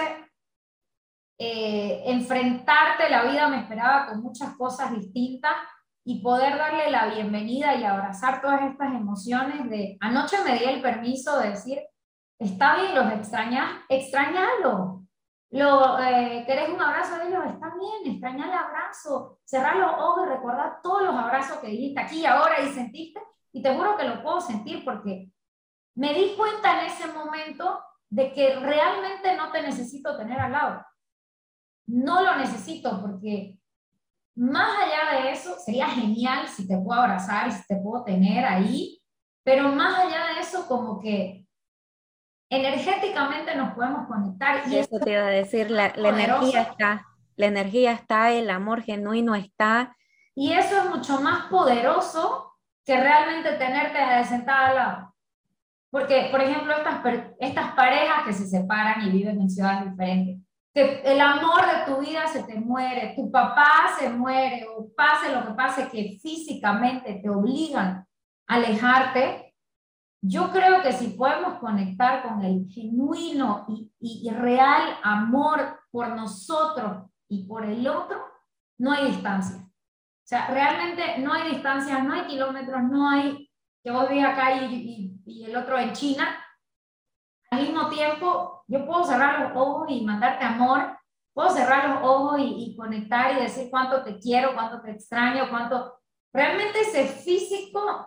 eh, 1.40 2.04
enfrentarte 2.06 3.10
la 3.10 3.24
vida 3.24 3.48
me 3.48 3.62
esperaba 3.62 4.08
con 4.08 4.22
muchas 4.22 4.56
cosas 4.56 4.92
distintas 4.92 5.54
y 6.06 6.22
poder 6.22 6.56
darle 6.56 6.92
la 6.92 7.08
bienvenida 7.08 7.76
y 7.76 7.84
abrazar 7.84 8.42
todas 8.42 8.62
estas 8.62 8.94
emociones 8.94 9.68
de, 9.72 9.98
anoche 10.00 10.38
me 10.46 10.60
di 10.60 10.66
el 10.66 10.82
permiso 10.82 11.40
de 11.40 11.50
decir, 11.50 11.80
está 12.40 12.76
bien, 12.76 12.94
los 12.94 13.12
extrañas, 13.12 13.72
extrañalo, 13.90 15.07
lo, 15.52 16.00
eh, 16.00 16.44
¿Querés 16.46 16.70
un 16.70 16.82
abrazo 16.82 17.18
de 17.18 17.30
ellos? 17.30 17.46
Está 17.46 17.74
bien, 17.76 18.14
extraña 18.14 18.48
el 18.48 18.54
abrazo, 18.54 19.40
cerrar 19.46 19.78
los 19.78 19.92
ojos 19.92 20.26
y 20.26 20.30
recordar 20.30 20.82
todos 20.82 21.04
los 21.04 21.16
abrazos 21.16 21.60
que 21.60 21.68
dijiste 21.68 22.02
aquí 22.02 22.26
ahora 22.26 22.62
y 22.62 22.74
sentiste. 22.74 23.22
Y 23.54 23.62
te 23.62 23.74
juro 23.74 23.96
que 23.96 24.04
lo 24.04 24.22
puedo 24.22 24.42
sentir 24.42 24.84
porque 24.84 25.32
me 25.96 26.14
di 26.14 26.36
cuenta 26.36 26.80
en 26.80 26.88
ese 26.88 27.08
momento 27.14 27.82
de 28.10 28.34
que 28.34 28.60
realmente 28.60 29.36
no 29.36 29.52
te 29.52 29.62
necesito 29.62 30.18
tener 30.18 30.40
al 30.40 30.52
lado. 30.52 30.86
No 31.88 32.22
lo 32.22 32.36
necesito 32.36 33.02
porque 33.02 33.58
más 34.36 34.70
allá 34.78 35.24
de 35.24 35.32
eso, 35.32 35.58
sería 35.58 35.88
genial 35.88 36.48
si 36.48 36.68
te 36.68 36.78
puedo 36.78 37.02
abrazar, 37.02 37.52
si 37.52 37.66
te 37.66 37.78
puedo 37.78 38.04
tener 38.04 38.46
ahí, 38.46 39.02
pero 39.44 39.70
más 39.70 39.98
allá 39.98 40.36
de 40.36 40.42
eso, 40.42 40.68
como 40.68 41.00
que 41.00 41.47
energéticamente 42.50 43.56
nos 43.56 43.74
podemos 43.74 44.08
conectar. 44.08 44.62
Y 44.68 44.78
eso 44.78 45.00
te 45.00 45.12
iba 45.12 45.22
a 45.22 45.30
decir, 45.30 45.70
la, 45.72 45.88
energía 45.88 46.62
está, 46.62 47.06
la 47.36 47.46
energía 47.46 47.92
está, 47.94 48.32
el 48.32 48.50
amor 48.50 48.82
genuino 48.82 49.36
está. 49.36 49.96
Y 50.36 50.54
eso 50.54 50.78
es 50.78 50.90
mucho 50.90 51.20
más 51.22 51.46
poderoso 51.48 52.54
que 52.86 52.96
realmente 53.00 53.54
tenerte 53.54 54.00
sentada 54.26 54.68
al 54.68 54.76
lado. 54.76 55.16
Porque, 55.90 56.28
por 56.32 56.42
ejemplo, 56.42 56.74
estas, 56.76 57.02
estas 57.40 57.72
parejas 57.74 58.24
que 58.26 58.34
se 58.34 58.48
separan 58.48 59.06
y 59.08 59.12
viven 59.12 59.42
en 59.42 59.50
ciudades 59.50 59.90
diferentes, 59.90 60.38
que 60.74 61.02
el 61.04 61.20
amor 61.20 61.62
de 61.66 61.92
tu 61.92 62.00
vida 62.02 62.28
se 62.28 62.44
te 62.44 62.56
muere, 62.60 63.14
tu 63.16 63.32
papá 63.32 63.96
se 63.98 64.10
muere 64.10 64.68
o 64.70 64.88
pase 64.96 65.34
lo 65.34 65.46
que 65.46 65.54
pase, 65.54 65.90
que 65.90 66.18
físicamente 66.22 67.16
te 67.16 67.30
obligan 67.30 68.06
a 68.48 68.56
alejarte, 68.56 69.47
yo 70.22 70.52
creo 70.52 70.82
que 70.82 70.94
si 70.94 71.10
podemos 71.10 71.60
conectar 71.60 72.24
con 72.24 72.44
el 72.44 72.68
genuino 72.70 73.66
y, 74.00 74.30
real 74.30 74.98
amor 75.04 75.80
por 75.92 76.10
nosotros 76.10 77.10
y 77.30 77.46
por 77.46 77.66
el 77.66 77.88
otro, 77.88 78.24
no 78.80 78.92
hay 78.92 79.08
distancia. 79.08 79.58
O 79.58 80.28
sea, 80.28 80.48
realmente 80.48 81.20
no 81.20 81.34
hay 81.34 81.52
distancia, 81.52 82.00
no 82.00 82.14
hay 82.14 82.28
kilómetros, 82.28 82.84
no 82.84 83.10
hay 83.10 83.50
que 83.84 83.92
vos 83.92 84.10
veas 84.10 84.34
acá 84.34 84.64
y, 84.64 85.18
y, 85.26 85.46
el 85.46 85.56
otro 85.56 85.78
en 85.78 85.94
China. 85.94 86.44
Al 87.50 87.62
mismo 87.62 87.88
tiempo, 87.88 88.66
yo 88.68 88.86
puedo 88.86 89.06
cerrar 89.06 89.40
los 89.40 89.52
ojos 89.56 89.88
y 89.90 90.04
mandarte 90.04 90.44
amor, 90.44 90.98
puedo 91.34 91.50
cerrar 91.50 91.90
los 91.90 92.04
ojos 92.04 92.40
y, 92.40 92.66
y 92.66 92.76
conectar 92.76 93.32
y 93.32 93.44
decir 93.44 93.70
cuánto 93.70 94.04
te 94.04 94.20
quiero, 94.20 94.54
cuánto 94.54 94.82
te 94.82 94.92
extraño, 94.92 95.50
cuánto... 95.50 95.94
Realmente 96.34 96.82
ese 96.82 97.06
físico 97.08 98.06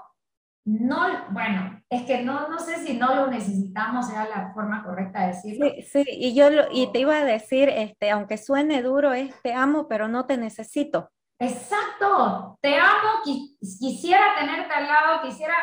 no, 0.67 1.31
bueno, 1.31 1.80
es 1.91 2.03
que 2.05 2.23
no, 2.23 2.49
no 2.49 2.59
sé 2.61 2.77
si 2.87 2.97
no 2.97 3.15
lo 3.17 3.27
necesitamos, 3.27 4.07
sea 4.07 4.29
la 4.29 4.53
forma 4.55 4.85
correcta 4.85 5.23
de 5.23 5.27
decirlo. 5.29 5.67
Sí, 5.71 5.83
sí, 5.83 6.05
y 6.07 6.35
yo 6.35 6.47
y 6.71 6.93
te 6.93 7.01
iba 7.01 7.17
a 7.17 7.25
decir, 7.25 7.69
este, 7.69 8.11
aunque 8.13 8.39
suene 8.39 8.81
duro, 8.81 9.13
es 9.13 9.35
te 9.43 9.53
amo, 9.53 9.89
pero 9.89 10.07
no 10.07 10.25
te 10.25 10.37
necesito. 10.37 11.11
Exacto, 11.41 12.57
te 12.61 12.77
amo, 12.77 13.23
quisiera 13.25 14.37
tenerte 14.39 14.73
al 14.73 14.87
lado, 14.87 15.23
quisiera 15.23 15.55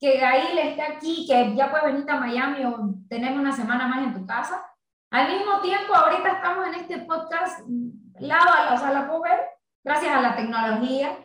que 0.00 0.18
Gail 0.18 0.58
esté 0.58 0.82
aquí, 0.82 1.24
que 1.28 1.54
ya 1.54 1.70
puedes 1.70 1.86
venir 1.86 2.10
a 2.10 2.20
Miami 2.20 2.64
o 2.64 2.94
tenemos 3.08 3.38
una 3.38 3.52
semana 3.52 3.86
más 3.86 4.04
en 4.04 4.14
tu 4.14 4.26
casa. 4.26 4.66
Al 5.12 5.32
mismo 5.32 5.60
tiempo, 5.60 5.94
ahorita 5.94 6.32
estamos 6.32 6.66
en 6.66 6.74
este 6.74 6.98
podcast, 6.98 7.60
lado 8.18 8.50
a 8.50 8.74
o 8.74 8.78
sea, 8.78 8.92
la 8.92 9.06
puedo 9.06 9.22
ver 9.22 9.38
gracias 9.84 10.16
a 10.16 10.20
la 10.20 10.34
tecnología 10.34 11.16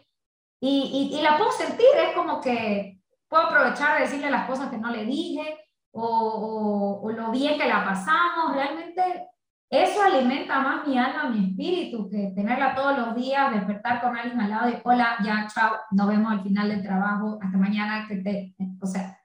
y, 0.62 1.10
y, 1.12 1.18
y 1.18 1.22
la 1.24 1.38
puedo 1.38 1.52
sentir, 1.52 1.88
es 1.96 2.14
como 2.14 2.40
que 2.42 3.01
puedo 3.32 3.44
aprovechar 3.44 3.96
de 3.96 4.04
decirle 4.04 4.30
las 4.30 4.46
cosas 4.46 4.70
que 4.70 4.78
no 4.78 4.92
le 4.92 5.06
dije 5.06 5.58
o, 5.94 7.00
o, 7.02 7.12
lo 7.12 7.32
bien 7.32 7.58
que 7.58 7.66
la 7.66 7.86
pasamos. 7.86 8.54
Realmente 8.54 9.30
eso 9.70 10.04
alimenta 10.04 10.60
más 10.60 10.86
mi 10.86 10.98
alma, 10.98 11.30
mi 11.30 11.48
espíritu, 11.48 12.10
que 12.10 12.34
tenerla 12.36 12.76
todos 12.76 12.98
los 12.98 13.16
días, 13.16 13.54
despertar 13.54 14.02
con 14.02 14.18
alguien 14.18 14.42
al 14.42 14.50
lado 14.50 14.70
y 14.70 14.76
hola, 14.84 15.16
ya, 15.24 15.48
chao, 15.48 15.78
nos 15.92 16.08
vemos 16.10 16.30
al 16.30 16.44
final 16.44 16.68
del 16.68 16.84
trabajo, 16.84 17.40
hasta 17.42 17.58
mañana, 17.58 18.06
que 18.06 18.18
te, 18.18 18.54
o 18.82 18.86
sea, 18.86 19.18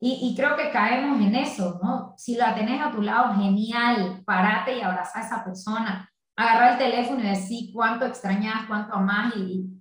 y, 0.00 0.18
y, 0.22 0.34
creo 0.34 0.56
que 0.56 0.70
caemos 0.70 1.20
en 1.20 1.34
eso, 1.34 1.78
¿no? 1.82 2.14
Si 2.16 2.36
la 2.36 2.54
tenés 2.54 2.80
a 2.80 2.90
tu 2.90 3.02
lado, 3.02 3.34
genial, 3.34 4.22
parate 4.24 4.78
y 4.78 4.80
abraza 4.80 5.18
a 5.18 5.22
esa 5.22 5.44
persona, 5.44 6.10
agarra 6.34 6.72
el 6.72 6.78
teléfono 6.78 7.20
y 7.20 7.28
decir 7.28 7.70
cuánto 7.74 8.06
extrañas, 8.06 8.64
cuánto 8.66 8.94
amás 8.94 9.36
y, 9.36 9.79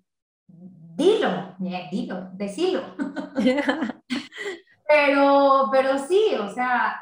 dilo, 1.00 1.56
dilo, 1.92 2.30
decilo. 2.34 2.82
pero, 4.88 5.70
pero 5.72 5.98
sí, 5.98 6.36
o 6.38 6.50
sea, 6.50 7.02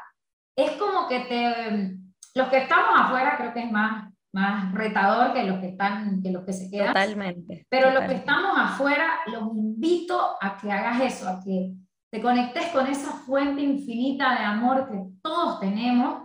es 0.56 0.72
como 0.72 1.08
que 1.08 1.20
te, 1.20 1.98
los 2.34 2.48
que 2.48 2.58
estamos 2.58 2.90
afuera 2.94 3.36
creo 3.36 3.52
que 3.52 3.64
es 3.64 3.72
más, 3.72 4.12
más 4.32 4.72
retador 4.72 5.32
que 5.32 5.42
los 5.42 5.58
que 5.58 5.70
están, 5.70 6.22
que 6.22 6.30
los 6.30 6.44
que 6.44 6.52
se 6.52 6.70
quedan. 6.70 6.94
Totalmente. 6.94 7.66
Pero 7.68 7.90
los 7.90 8.04
que 8.04 8.14
estamos 8.14 8.52
afuera, 8.56 9.18
los 9.26 9.42
invito 9.54 10.36
a 10.40 10.56
que 10.56 10.70
hagas 10.70 11.00
eso, 11.00 11.28
a 11.28 11.40
que 11.44 11.74
te 12.10 12.22
conectes 12.22 12.66
con 12.68 12.86
esa 12.86 13.10
fuente 13.10 13.62
infinita 13.62 14.38
de 14.38 14.44
amor 14.44 14.88
que 14.88 15.02
todos 15.20 15.58
tenemos 15.58 16.22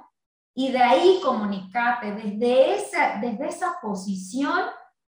y 0.56 0.72
de 0.72 0.80
ahí 0.84 1.20
comunicarte 1.24 2.12
desde 2.12 2.76
esa, 2.76 3.18
desde 3.20 3.48
esa 3.48 3.80
posición 3.82 4.62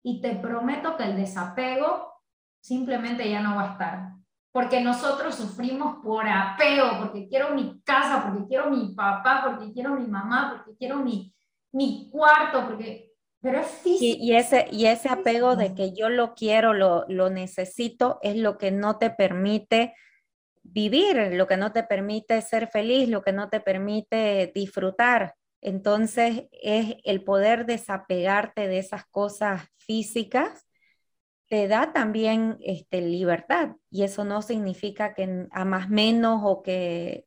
y 0.05 0.21
te 0.21 0.37
prometo 0.37 0.97
que 0.97 1.05
el 1.05 1.17
desapego 1.17 2.10
simplemente 2.61 3.29
ya 3.29 3.41
no 3.41 3.57
va 3.57 3.69
a 3.69 3.73
estar. 3.73 4.13
Porque 4.53 4.81
nosotros 4.81 5.35
sufrimos 5.35 5.99
por 6.03 6.29
apego, 6.29 6.99
porque 6.99 7.29
quiero 7.29 7.55
mi 7.55 7.81
casa, 7.83 8.23
porque 8.23 8.47
quiero 8.49 8.71
mi 8.71 8.95
papá, 8.95 9.43
porque 9.45 9.73
quiero 9.73 9.95
mi 9.95 10.07
mamá, 10.07 10.55
porque 10.57 10.77
quiero 10.77 10.97
mi, 10.97 11.35
mi 11.73 12.09
cuarto, 12.11 12.67
porque... 12.67 13.11
Pero 13.43 13.61
es 13.61 13.69
físico. 13.69 14.23
Y, 14.23 14.35
ese, 14.35 14.67
y 14.71 14.85
ese 14.87 15.09
apego 15.09 15.57
de 15.57 15.75
que 15.75 15.95
yo 15.95 16.11
lo 16.11 16.35
quiero, 16.35 16.75
lo, 16.75 17.07
lo 17.09 17.31
necesito, 17.31 18.19
es 18.21 18.37
lo 18.37 18.59
que 18.59 18.71
no 18.71 18.99
te 18.99 19.09
permite 19.09 19.95
vivir, 20.63 21.33
lo 21.33 21.47
que 21.47 21.57
no 21.57 21.73
te 21.73 21.83
permite 21.83 22.43
ser 22.43 22.69
feliz, 22.69 23.09
lo 23.09 23.23
que 23.23 23.33
no 23.33 23.49
te 23.49 23.61
permite 23.61 24.53
disfrutar. 24.55 25.37
Entonces 25.63 26.49
es 26.53 26.97
el 27.05 27.23
poder 27.23 27.65
desapegarte 27.65 28.69
de 28.69 28.79
esas 28.79 29.07
cosas 29.07 29.63
físicas 29.79 30.67
te 31.51 31.67
da 31.67 31.93
también 31.93 32.59
este, 32.63 33.01
libertad 33.01 33.71
y 33.91 34.05
eso 34.05 34.25
no 34.25 34.41
significa 34.41 35.15
que 35.15 35.49
amas 35.51 35.89
menos 35.91 36.43
o 36.45 36.63
que 36.63 37.27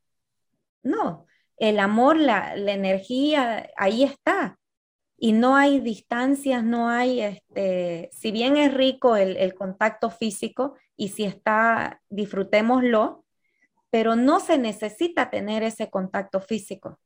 no, 0.82 1.26
el 1.58 1.78
amor, 1.78 2.16
la, 2.16 2.54
energía, 2.54 3.68
ahí 3.76 4.02
está. 4.02 4.58
Y 5.18 5.32
no 5.32 5.56
hay 5.56 5.78
distancias, 5.80 6.64
no 6.64 6.88
hay, 6.88 7.20
este, 7.20 8.08
si 8.12 8.32
bien 8.32 8.56
es 8.56 8.72
rico 8.72 9.16
el, 9.16 9.36
el 9.36 9.54
contacto 9.54 10.08
físico 10.08 10.74
y 10.96 11.08
si 11.08 11.24
está, 11.24 12.00
disfrutémoslo, 12.08 13.26
pero 13.90 14.16
no 14.16 14.40
se 14.40 14.56
necesita 14.56 15.28
tener 15.28 15.62
ese 15.62 15.90
contacto 15.90 16.40
físico. 16.40 16.98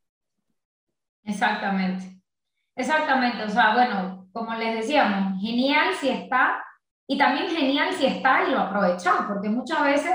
Exactamente, 1.25 2.23
exactamente. 2.77 3.43
O 3.43 3.51
sea, 3.51 3.75
bueno, 3.75 4.29
como 4.33 4.55
les 4.55 4.77
decíamos, 4.77 5.41
genial 5.41 5.95
si 6.01 6.11
está 6.11 6.63
y 7.11 7.17
también 7.17 7.49
genial 7.49 7.95
si 7.95 8.07
está 8.07 8.45
y 8.45 8.53
lo 8.53 8.61
aprovechamos, 8.61 9.27
porque 9.27 9.49
muchas 9.49 9.83
veces 9.83 10.13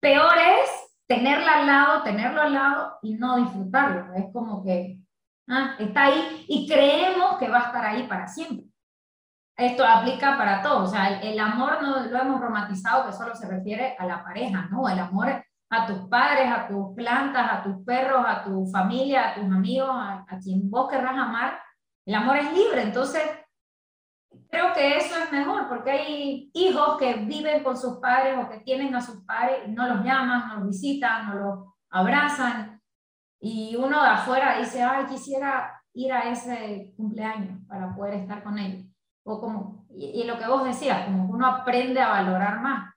peor 0.00 0.34
es 0.38 0.70
tenerla 1.08 1.58
al 1.58 1.66
lado, 1.66 2.02
tenerlo 2.04 2.40
al 2.40 2.52
lado 2.54 2.98
y 3.02 3.14
no 3.14 3.38
disfrutarlo. 3.38 4.14
Es 4.14 4.26
como 4.32 4.62
que 4.62 5.00
ah, 5.48 5.74
está 5.80 6.04
ahí 6.04 6.44
y 6.48 6.68
creemos 6.68 7.38
que 7.38 7.48
va 7.48 7.58
a 7.58 7.66
estar 7.66 7.84
ahí 7.84 8.04
para 8.04 8.28
siempre. 8.28 8.66
Esto 9.56 9.84
aplica 9.84 10.38
para 10.38 10.62
todo, 10.62 10.84
o 10.84 10.86
sea, 10.86 11.20
el, 11.20 11.40
amor 11.40 11.82
no 11.82 12.04
lo 12.04 12.16
hemos 12.16 12.40
romantizado 12.40 13.06
que 13.06 13.12
solo 13.12 13.34
se 13.34 13.48
refiere 13.48 13.96
a 13.98 14.06
la 14.06 14.22
pareja, 14.22 14.68
¿no? 14.70 14.88
El 14.88 15.00
amor 15.00 15.44
a 15.70 15.86
tus 15.86 16.08
padres, 16.08 16.48
a 16.48 16.68
tus 16.68 16.94
plantas, 16.94 17.50
a 17.50 17.62
tus 17.64 17.84
perros, 17.84 18.24
a 18.24 18.44
tu 18.44 18.68
familia, 18.68 19.30
a 19.30 19.34
tus 19.34 19.44
amigos, 19.44 19.90
a, 19.90 20.24
a 20.28 20.38
quien 20.38 20.70
vos 20.70 20.88
querrás 20.88 21.18
amar, 21.18 21.60
el 22.06 22.14
amor 22.14 22.36
es 22.36 22.52
libre, 22.52 22.82
entonces 22.82 23.22
creo 24.50 24.72
que 24.72 24.96
eso 24.96 25.14
es 25.22 25.32
mejor, 25.32 25.68
porque 25.68 25.90
hay 25.90 26.50
hijos 26.54 26.96
que 26.98 27.14
viven 27.14 27.62
con 27.62 27.76
sus 27.76 27.98
padres 27.98 28.38
o 28.38 28.48
que 28.48 28.58
tienen 28.60 28.94
a 28.94 29.00
sus 29.00 29.24
padres 29.24 29.60
y 29.66 29.70
no 29.70 29.86
los 29.86 30.04
llaman, 30.04 30.48
no 30.48 30.54
los 30.56 30.68
visitan, 30.68 31.28
no 31.28 31.34
los 31.34 31.74
abrazan. 31.90 32.80
Y 33.40 33.76
uno 33.76 34.02
de 34.02 34.08
afuera 34.08 34.58
dice, 34.58 34.82
ay, 34.82 35.06
quisiera 35.06 35.80
ir 35.94 36.12
a 36.12 36.30
ese 36.30 36.92
cumpleaños 36.96 37.60
para 37.68 37.94
poder 37.94 38.14
estar 38.14 38.42
con 38.42 38.58
ellos. 38.58 38.84
O 39.24 39.40
como, 39.40 39.86
y, 39.90 40.24
lo 40.24 40.38
que 40.38 40.46
vos 40.46 40.64
decías, 40.64 41.04
como 41.06 41.26
uno 41.26 41.46
aprende 41.46 42.00
a 42.00 42.08
valorar 42.08 42.60
más. 42.60 42.94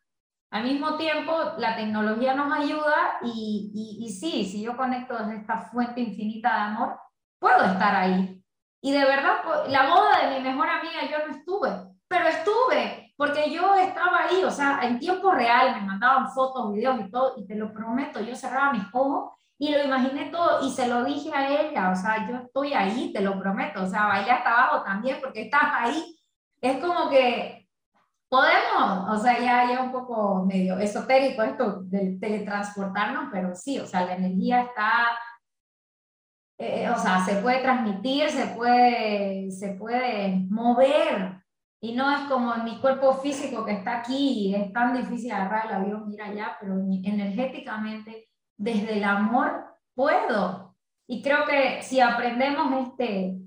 Al 0.50 0.64
mismo 0.64 0.98
tiempo, 0.98 1.34
la 1.58 1.76
tecnología 1.76 2.34
nos 2.34 2.52
ayuda 2.52 3.20
y, 3.24 3.72
y, 3.74 4.06
y 4.06 4.10
sí, 4.10 4.46
si 4.46 4.62
yo 4.62 4.76
conecto 4.76 5.18
desde 5.18 5.38
esta 5.38 5.62
fuente 5.62 6.02
infinita 6.02 6.50
de 6.50 6.62
amor, 6.62 7.00
puedo 7.40 7.64
estar 7.64 7.96
ahí, 7.96 8.41
y 8.82 8.92
de 8.92 9.06
verdad, 9.06 9.38
la 9.68 9.90
boda 9.90 10.28
de 10.28 10.40
mi 10.40 10.50
mejor 10.50 10.68
amiga 10.68 11.02
yo 11.10 11.28
no 11.28 11.36
estuve, 11.36 11.70
pero 12.08 12.28
estuve, 12.28 13.14
porque 13.16 13.52
yo 13.52 13.76
estaba 13.76 14.24
ahí, 14.24 14.44
o 14.44 14.50
sea, 14.50 14.80
en 14.82 14.98
tiempo 14.98 15.32
real, 15.32 15.76
me 15.76 15.86
mandaban 15.86 16.30
fotos, 16.32 16.74
videos 16.74 17.00
y 17.00 17.12
todo, 17.12 17.36
y 17.38 17.46
te 17.46 17.56
lo 17.56 17.72
prometo, 17.72 18.20
yo 18.20 18.36
cerraba 18.36 18.74
mis 18.74 18.84
ojos 18.92 19.34
y 19.60 19.70
lo 19.70 19.84
imaginé 19.84 20.32
todo 20.32 20.66
y 20.66 20.72
se 20.72 20.88
lo 20.88 21.04
dije 21.04 21.32
a 21.32 21.48
ella, 21.48 21.92
o 21.92 21.96
sea, 21.96 22.28
yo 22.28 22.38
estoy 22.38 22.74
ahí, 22.74 23.14
te 23.14 23.22
lo 23.22 23.40
prometo, 23.40 23.84
o 23.84 23.88
sea, 23.88 24.08
bailé 24.08 24.32
hasta 24.32 24.50
abajo 24.52 24.84
también 24.84 25.20
porque 25.22 25.44
estás 25.44 25.62
ahí. 25.78 26.18
Es 26.60 26.78
como 26.78 27.10
que 27.10 27.70
podemos, 28.28 29.10
o 29.10 29.18
sea, 29.22 29.38
ya, 29.40 29.72
ya 29.72 29.84
un 29.84 29.92
poco 29.92 30.44
medio 30.46 30.80
esotérico 30.80 31.44
esto 31.44 31.82
de 31.84 32.18
teletransportarnos, 32.20 33.30
pero 33.32 33.54
sí, 33.54 33.78
o 33.78 33.86
sea, 33.86 34.06
la 34.06 34.16
energía 34.16 34.62
está 34.62 35.10
eh, 36.64 36.88
o 36.92 36.98
sea, 37.00 37.26
se 37.26 37.38
puede 37.38 37.60
transmitir, 37.62 38.30
se 38.30 38.46
puede, 38.56 39.50
se 39.50 39.70
puede 39.70 40.46
mover. 40.48 41.42
Y 41.82 41.94
no 41.94 42.16
es 42.16 42.30
como 42.30 42.56
mi 42.58 42.80
cuerpo 42.80 43.16
físico 43.16 43.66
que 43.66 43.72
está 43.72 43.98
aquí 43.98 44.50
y 44.50 44.56
es 44.56 44.72
tan 44.72 44.96
difícil 44.96 45.32
agarrar 45.32 45.66
el 45.66 45.74
avión, 45.78 46.14
ir 46.14 46.22
allá, 46.22 46.56
pero 46.60 46.76
energéticamente, 46.76 48.30
desde 48.60 48.98
el 48.98 49.04
amor, 49.04 49.66
puedo. 49.96 50.76
Y 51.08 51.24
creo 51.24 51.48
que 51.48 51.82
si 51.82 52.00
aprendemos 52.00 52.88
este, 52.88 53.40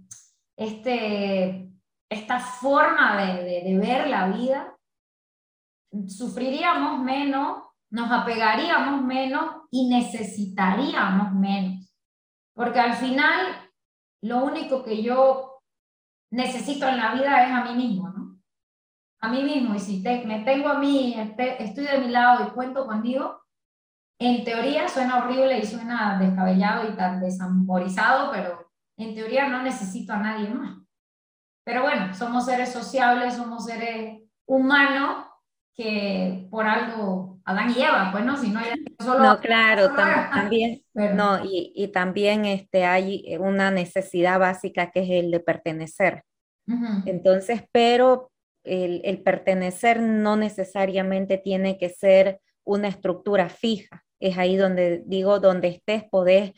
este, 0.56 1.70
esta 2.10 2.40
forma 2.40 3.16
de 3.16 3.78
ver 3.80 4.08
la 4.08 4.26
vida, 4.26 4.76
sufriríamos 6.08 6.98
menos, 6.98 7.62
nos 7.90 8.10
apegaríamos 8.10 9.04
menos 9.04 9.44
y 9.70 9.88
necesitaríamos 9.88 11.32
menos. 11.34 11.93
Porque 12.54 12.80
al 12.80 12.94
final, 12.94 13.70
lo 14.22 14.44
único 14.44 14.82
que 14.82 15.02
yo 15.02 15.62
necesito 16.30 16.88
en 16.88 16.96
la 16.96 17.14
vida 17.14 17.46
es 17.46 17.52
a 17.52 17.64
mí 17.64 17.74
mismo, 17.74 18.08
¿no? 18.08 18.40
A 19.20 19.28
mí 19.28 19.42
mismo. 19.42 19.74
Y 19.74 19.80
si 19.80 20.02
me 20.24 20.44
tengo 20.44 20.68
a 20.68 20.78
mí, 20.78 21.14
este, 21.18 21.62
estoy 21.62 21.86
de 21.86 21.98
mi 21.98 22.08
lado 22.08 22.46
y 22.46 22.50
cuento 22.50 22.86
conmigo, 22.86 23.42
en 24.20 24.44
teoría 24.44 24.88
suena 24.88 25.18
horrible 25.18 25.58
y 25.58 25.66
suena 25.66 26.18
descabellado 26.18 26.88
y 26.88 26.96
tan 26.96 27.20
desamorizado, 27.20 28.30
pero 28.30 28.70
en 28.96 29.14
teoría 29.14 29.48
no 29.48 29.62
necesito 29.62 30.12
a 30.12 30.18
nadie 30.18 30.48
más. 30.50 30.78
Pero 31.64 31.82
bueno, 31.82 32.14
somos 32.14 32.44
seres 32.44 32.72
sociables, 32.72 33.34
somos 33.34 33.64
seres 33.64 34.22
humanos 34.46 35.26
que 35.74 36.46
por 36.50 36.66
algo 36.66 37.33
Adán 37.44 37.74
y 37.76 37.82
Eva, 37.82 38.08
pues 38.10 38.24
no, 38.24 38.36
si 38.36 38.48
no 38.50 38.60
hay 38.60 38.84
solo... 38.98 39.22
No, 39.22 39.40
claro, 39.40 39.94
también, 39.94 40.82
no, 40.94 41.44
y, 41.44 41.72
y, 41.74 41.88
también 41.88 42.46
este, 42.46 42.84
hay 42.86 43.36
una 43.38 43.70
necesidad 43.70 44.38
básica 44.38 44.90
que 44.90 45.00
es 45.00 45.10
el 45.10 45.30
de 45.30 45.40
pertenecer. 45.40 46.24
Entonces, 47.04 47.62
pero 47.70 48.30
el, 48.64 49.02
el, 49.04 49.22
pertenecer 49.22 50.00
no 50.00 50.36
necesariamente 50.36 51.36
tiene 51.36 51.76
que 51.76 51.90
ser 51.90 52.40
una 52.64 52.88
estructura 52.88 53.50
fija. 53.50 54.02
Es 54.18 54.38
ahí 54.38 54.56
donde 54.56 55.02
digo, 55.04 55.40
donde 55.40 55.68
estés, 55.68 56.04
podés 56.04 56.52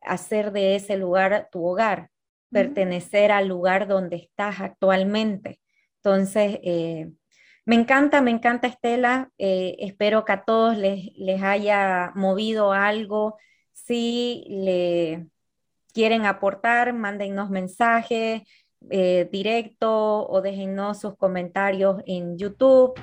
hacer 0.00 0.50
de 0.50 0.74
ese 0.74 0.96
lugar 0.96 1.48
tu 1.52 1.64
hogar, 1.64 2.10
pertenecer 2.50 3.30
al 3.30 3.46
lugar 3.46 3.86
donde 3.86 4.16
estás 4.16 4.60
actualmente. 4.60 5.60
Entonces, 6.02 6.58
eh, 6.64 7.12
me 7.64 7.76
encanta, 7.76 8.20
me 8.20 8.30
encanta 8.30 8.66
Estela. 8.66 9.30
Eh, 9.38 9.76
espero 9.80 10.24
que 10.24 10.32
a 10.32 10.44
todos 10.44 10.76
les, 10.76 11.10
les 11.16 11.42
haya 11.42 12.12
movido 12.14 12.72
algo. 12.72 13.36
Si 13.72 14.44
le 14.48 15.26
quieren 15.92 16.26
aportar, 16.26 16.92
mándennos 16.92 17.50
mensajes 17.50 18.42
eh, 18.90 19.28
directo 19.30 20.28
o 20.28 20.40
déjennos 20.40 21.00
sus 21.00 21.16
comentarios 21.16 22.02
en 22.06 22.36
YouTube. 22.38 22.94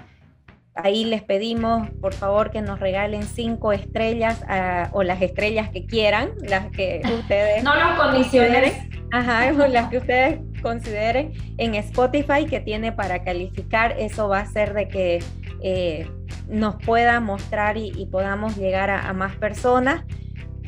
Ahí 0.83 1.05
les 1.05 1.23
pedimos, 1.23 1.89
por 2.01 2.13
favor, 2.13 2.51
que 2.51 2.61
nos 2.61 2.79
regalen 2.79 3.23
cinco 3.23 3.73
estrellas 3.73 4.43
ah, 4.47 4.89
o 4.91 5.03
las 5.03 5.21
estrellas 5.21 5.69
que 5.69 5.85
quieran, 5.85 6.31
las 6.41 6.67
que 6.71 7.01
ustedes... 7.19 7.63
no 7.63 7.75
los 7.75 7.99
condiciones. 7.99 8.73
Ajá, 9.11 9.51
o 9.51 9.67
las 9.67 9.89
que 9.89 9.97
ustedes 9.97 10.39
consideren 10.61 11.33
en 11.57 11.75
Spotify 11.75 12.45
que 12.45 12.59
tiene 12.59 12.91
para 12.91 13.23
calificar. 13.23 13.95
Eso 13.97 14.27
va 14.29 14.39
a 14.39 14.41
hacer 14.41 14.73
de 14.73 14.87
que 14.87 15.23
eh, 15.61 16.09
nos 16.47 16.75
pueda 16.75 17.19
mostrar 17.19 17.77
y, 17.77 18.07
podamos 18.11 18.57
llegar 18.57 18.89
a, 18.89 19.11
más 19.13 19.35
personas. 19.35 20.03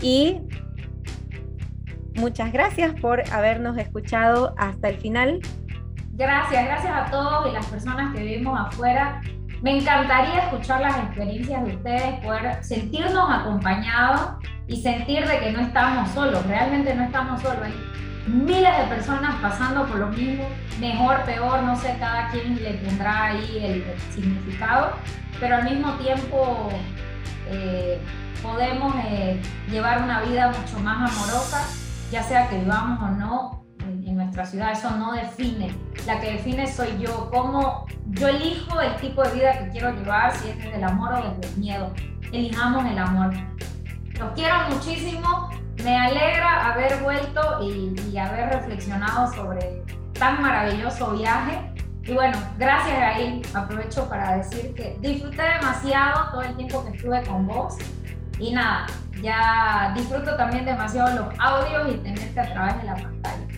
Y 0.01 0.39
muchas 2.15 2.51
gracias 2.51 2.99
por 2.99 3.23
habernos 3.31 3.77
escuchado 3.77 4.53
hasta 4.57 4.89
el 4.89 4.97
final. 4.97 5.39
Gracias, 6.13 6.65
gracias 6.65 6.93
a 6.93 7.09
todos 7.09 7.49
y 7.49 7.53
las 7.53 7.65
personas 7.67 8.13
que 8.13 8.21
vivimos 8.21 8.59
afuera. 8.59 9.21
Me 9.61 9.77
encantaría 9.77 10.45
escuchar 10.45 10.81
las 10.81 10.97
experiencias 10.97 11.63
de 11.63 11.75
ustedes, 11.75 12.19
poder 12.21 12.63
sentirnos 12.63 13.29
acompañados 13.29 14.43
y 14.67 14.81
sentir 14.81 15.27
de 15.27 15.39
que 15.39 15.51
no 15.51 15.59
estamos 15.59 16.09
solos, 16.09 16.43
realmente 16.47 16.95
no 16.95 17.03
estamos 17.03 17.41
solos. 17.41 17.69
Miles 18.25 18.77
de 18.77 18.83
personas 18.85 19.35
pasando 19.39 19.85
por 19.85 19.97
lo 19.97 20.07
mismo, 20.07 20.47
mejor, 20.79 21.21
peor, 21.25 21.61
no 21.61 21.75
sé, 21.75 21.95
cada 21.99 22.29
quien 22.29 22.55
le 22.55 22.73
tendrá 22.73 23.25
ahí 23.25 23.59
el, 23.63 23.99
significado, 24.11 24.93
pero 25.39 25.57
al 25.57 25.63
mismo 25.65 25.93
tiempo 25.93 26.69
eh, 27.47 28.01
podemos 28.41 28.95
eh, 29.05 29.39
llevar 29.69 30.01
una 30.01 30.21
vida 30.21 30.47
mucho 30.47 30.79
más 30.79 31.11
amorosa, 31.11 31.67
ya 32.11 32.23
sea 32.23 32.49
que 32.49 32.57
vivamos 32.57 32.99
o 32.99 33.07
no 33.11 33.60
nuestra 34.31 34.45
ciudad, 34.45 34.71
eso 34.71 34.91
no 34.91 35.11
define, 35.11 35.75
la 36.07 36.21
que 36.21 36.33
define 36.33 36.65
soy 36.65 36.97
yo, 36.99 37.29
cómo 37.31 37.85
yo 38.11 38.29
elijo 38.29 38.79
el 38.79 38.95
tipo 38.95 39.21
de 39.23 39.33
vida 39.33 39.59
que 39.59 39.69
quiero 39.71 39.91
llevar, 39.91 40.33
si 40.33 40.49
es 40.49 40.57
desde 40.57 40.77
el 40.77 40.83
amor 40.85 41.15
o 41.15 41.35
desde 41.35 41.53
el 41.53 41.59
miedo, 41.59 41.93
elijamos 42.31 42.85
el 42.85 42.97
amor. 42.97 43.33
Los 44.17 44.31
quiero 44.31 44.55
muchísimo, 44.69 45.49
me 45.83 45.97
alegra 45.97 46.71
haber 46.71 47.03
vuelto 47.03 47.59
y, 47.61 48.17
haber 48.17 48.53
reflexionado 48.53 49.33
sobre 49.33 49.83
tan 50.13 50.41
maravilloso 50.41 51.11
viaje. 51.11 51.59
Y 52.03 52.13
bueno, 52.13 52.37
gracias 52.57 52.97
ahí. 52.97 53.41
Aprovecho 53.53 54.07
para 54.07 54.37
decir 54.37 54.73
que 54.75 54.97
disfruté 55.01 55.41
demasiado 55.41 56.31
todo 56.31 56.41
el 56.43 56.55
tiempo 56.55 56.85
que 56.85 56.95
estuve 56.95 57.21
con 57.23 57.47
vos. 57.47 57.75
Y 58.39 58.53
nada, 58.53 58.85
ya 59.21 59.93
disfruto 59.95 60.35
también 60.37 60.65
demasiado 60.65 61.25
los 61.25 61.39
audios 61.39 61.95
y 61.95 61.97
tenerte 61.97 62.39
a 62.39 62.53
través 62.53 62.77
de 62.77 62.83
la 62.83 62.95
pantalla. 62.95 63.50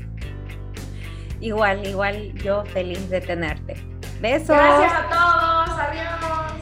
Igual, 1.44 1.86
igual 1.86 2.32
yo 2.36 2.64
feliz 2.64 3.10
de 3.10 3.20
tenerte. 3.20 3.76
Besos. 4.22 4.48
Gracias 4.48 4.94
a 4.94 5.10
todos. 5.10 5.78
Adiós. 5.78 6.53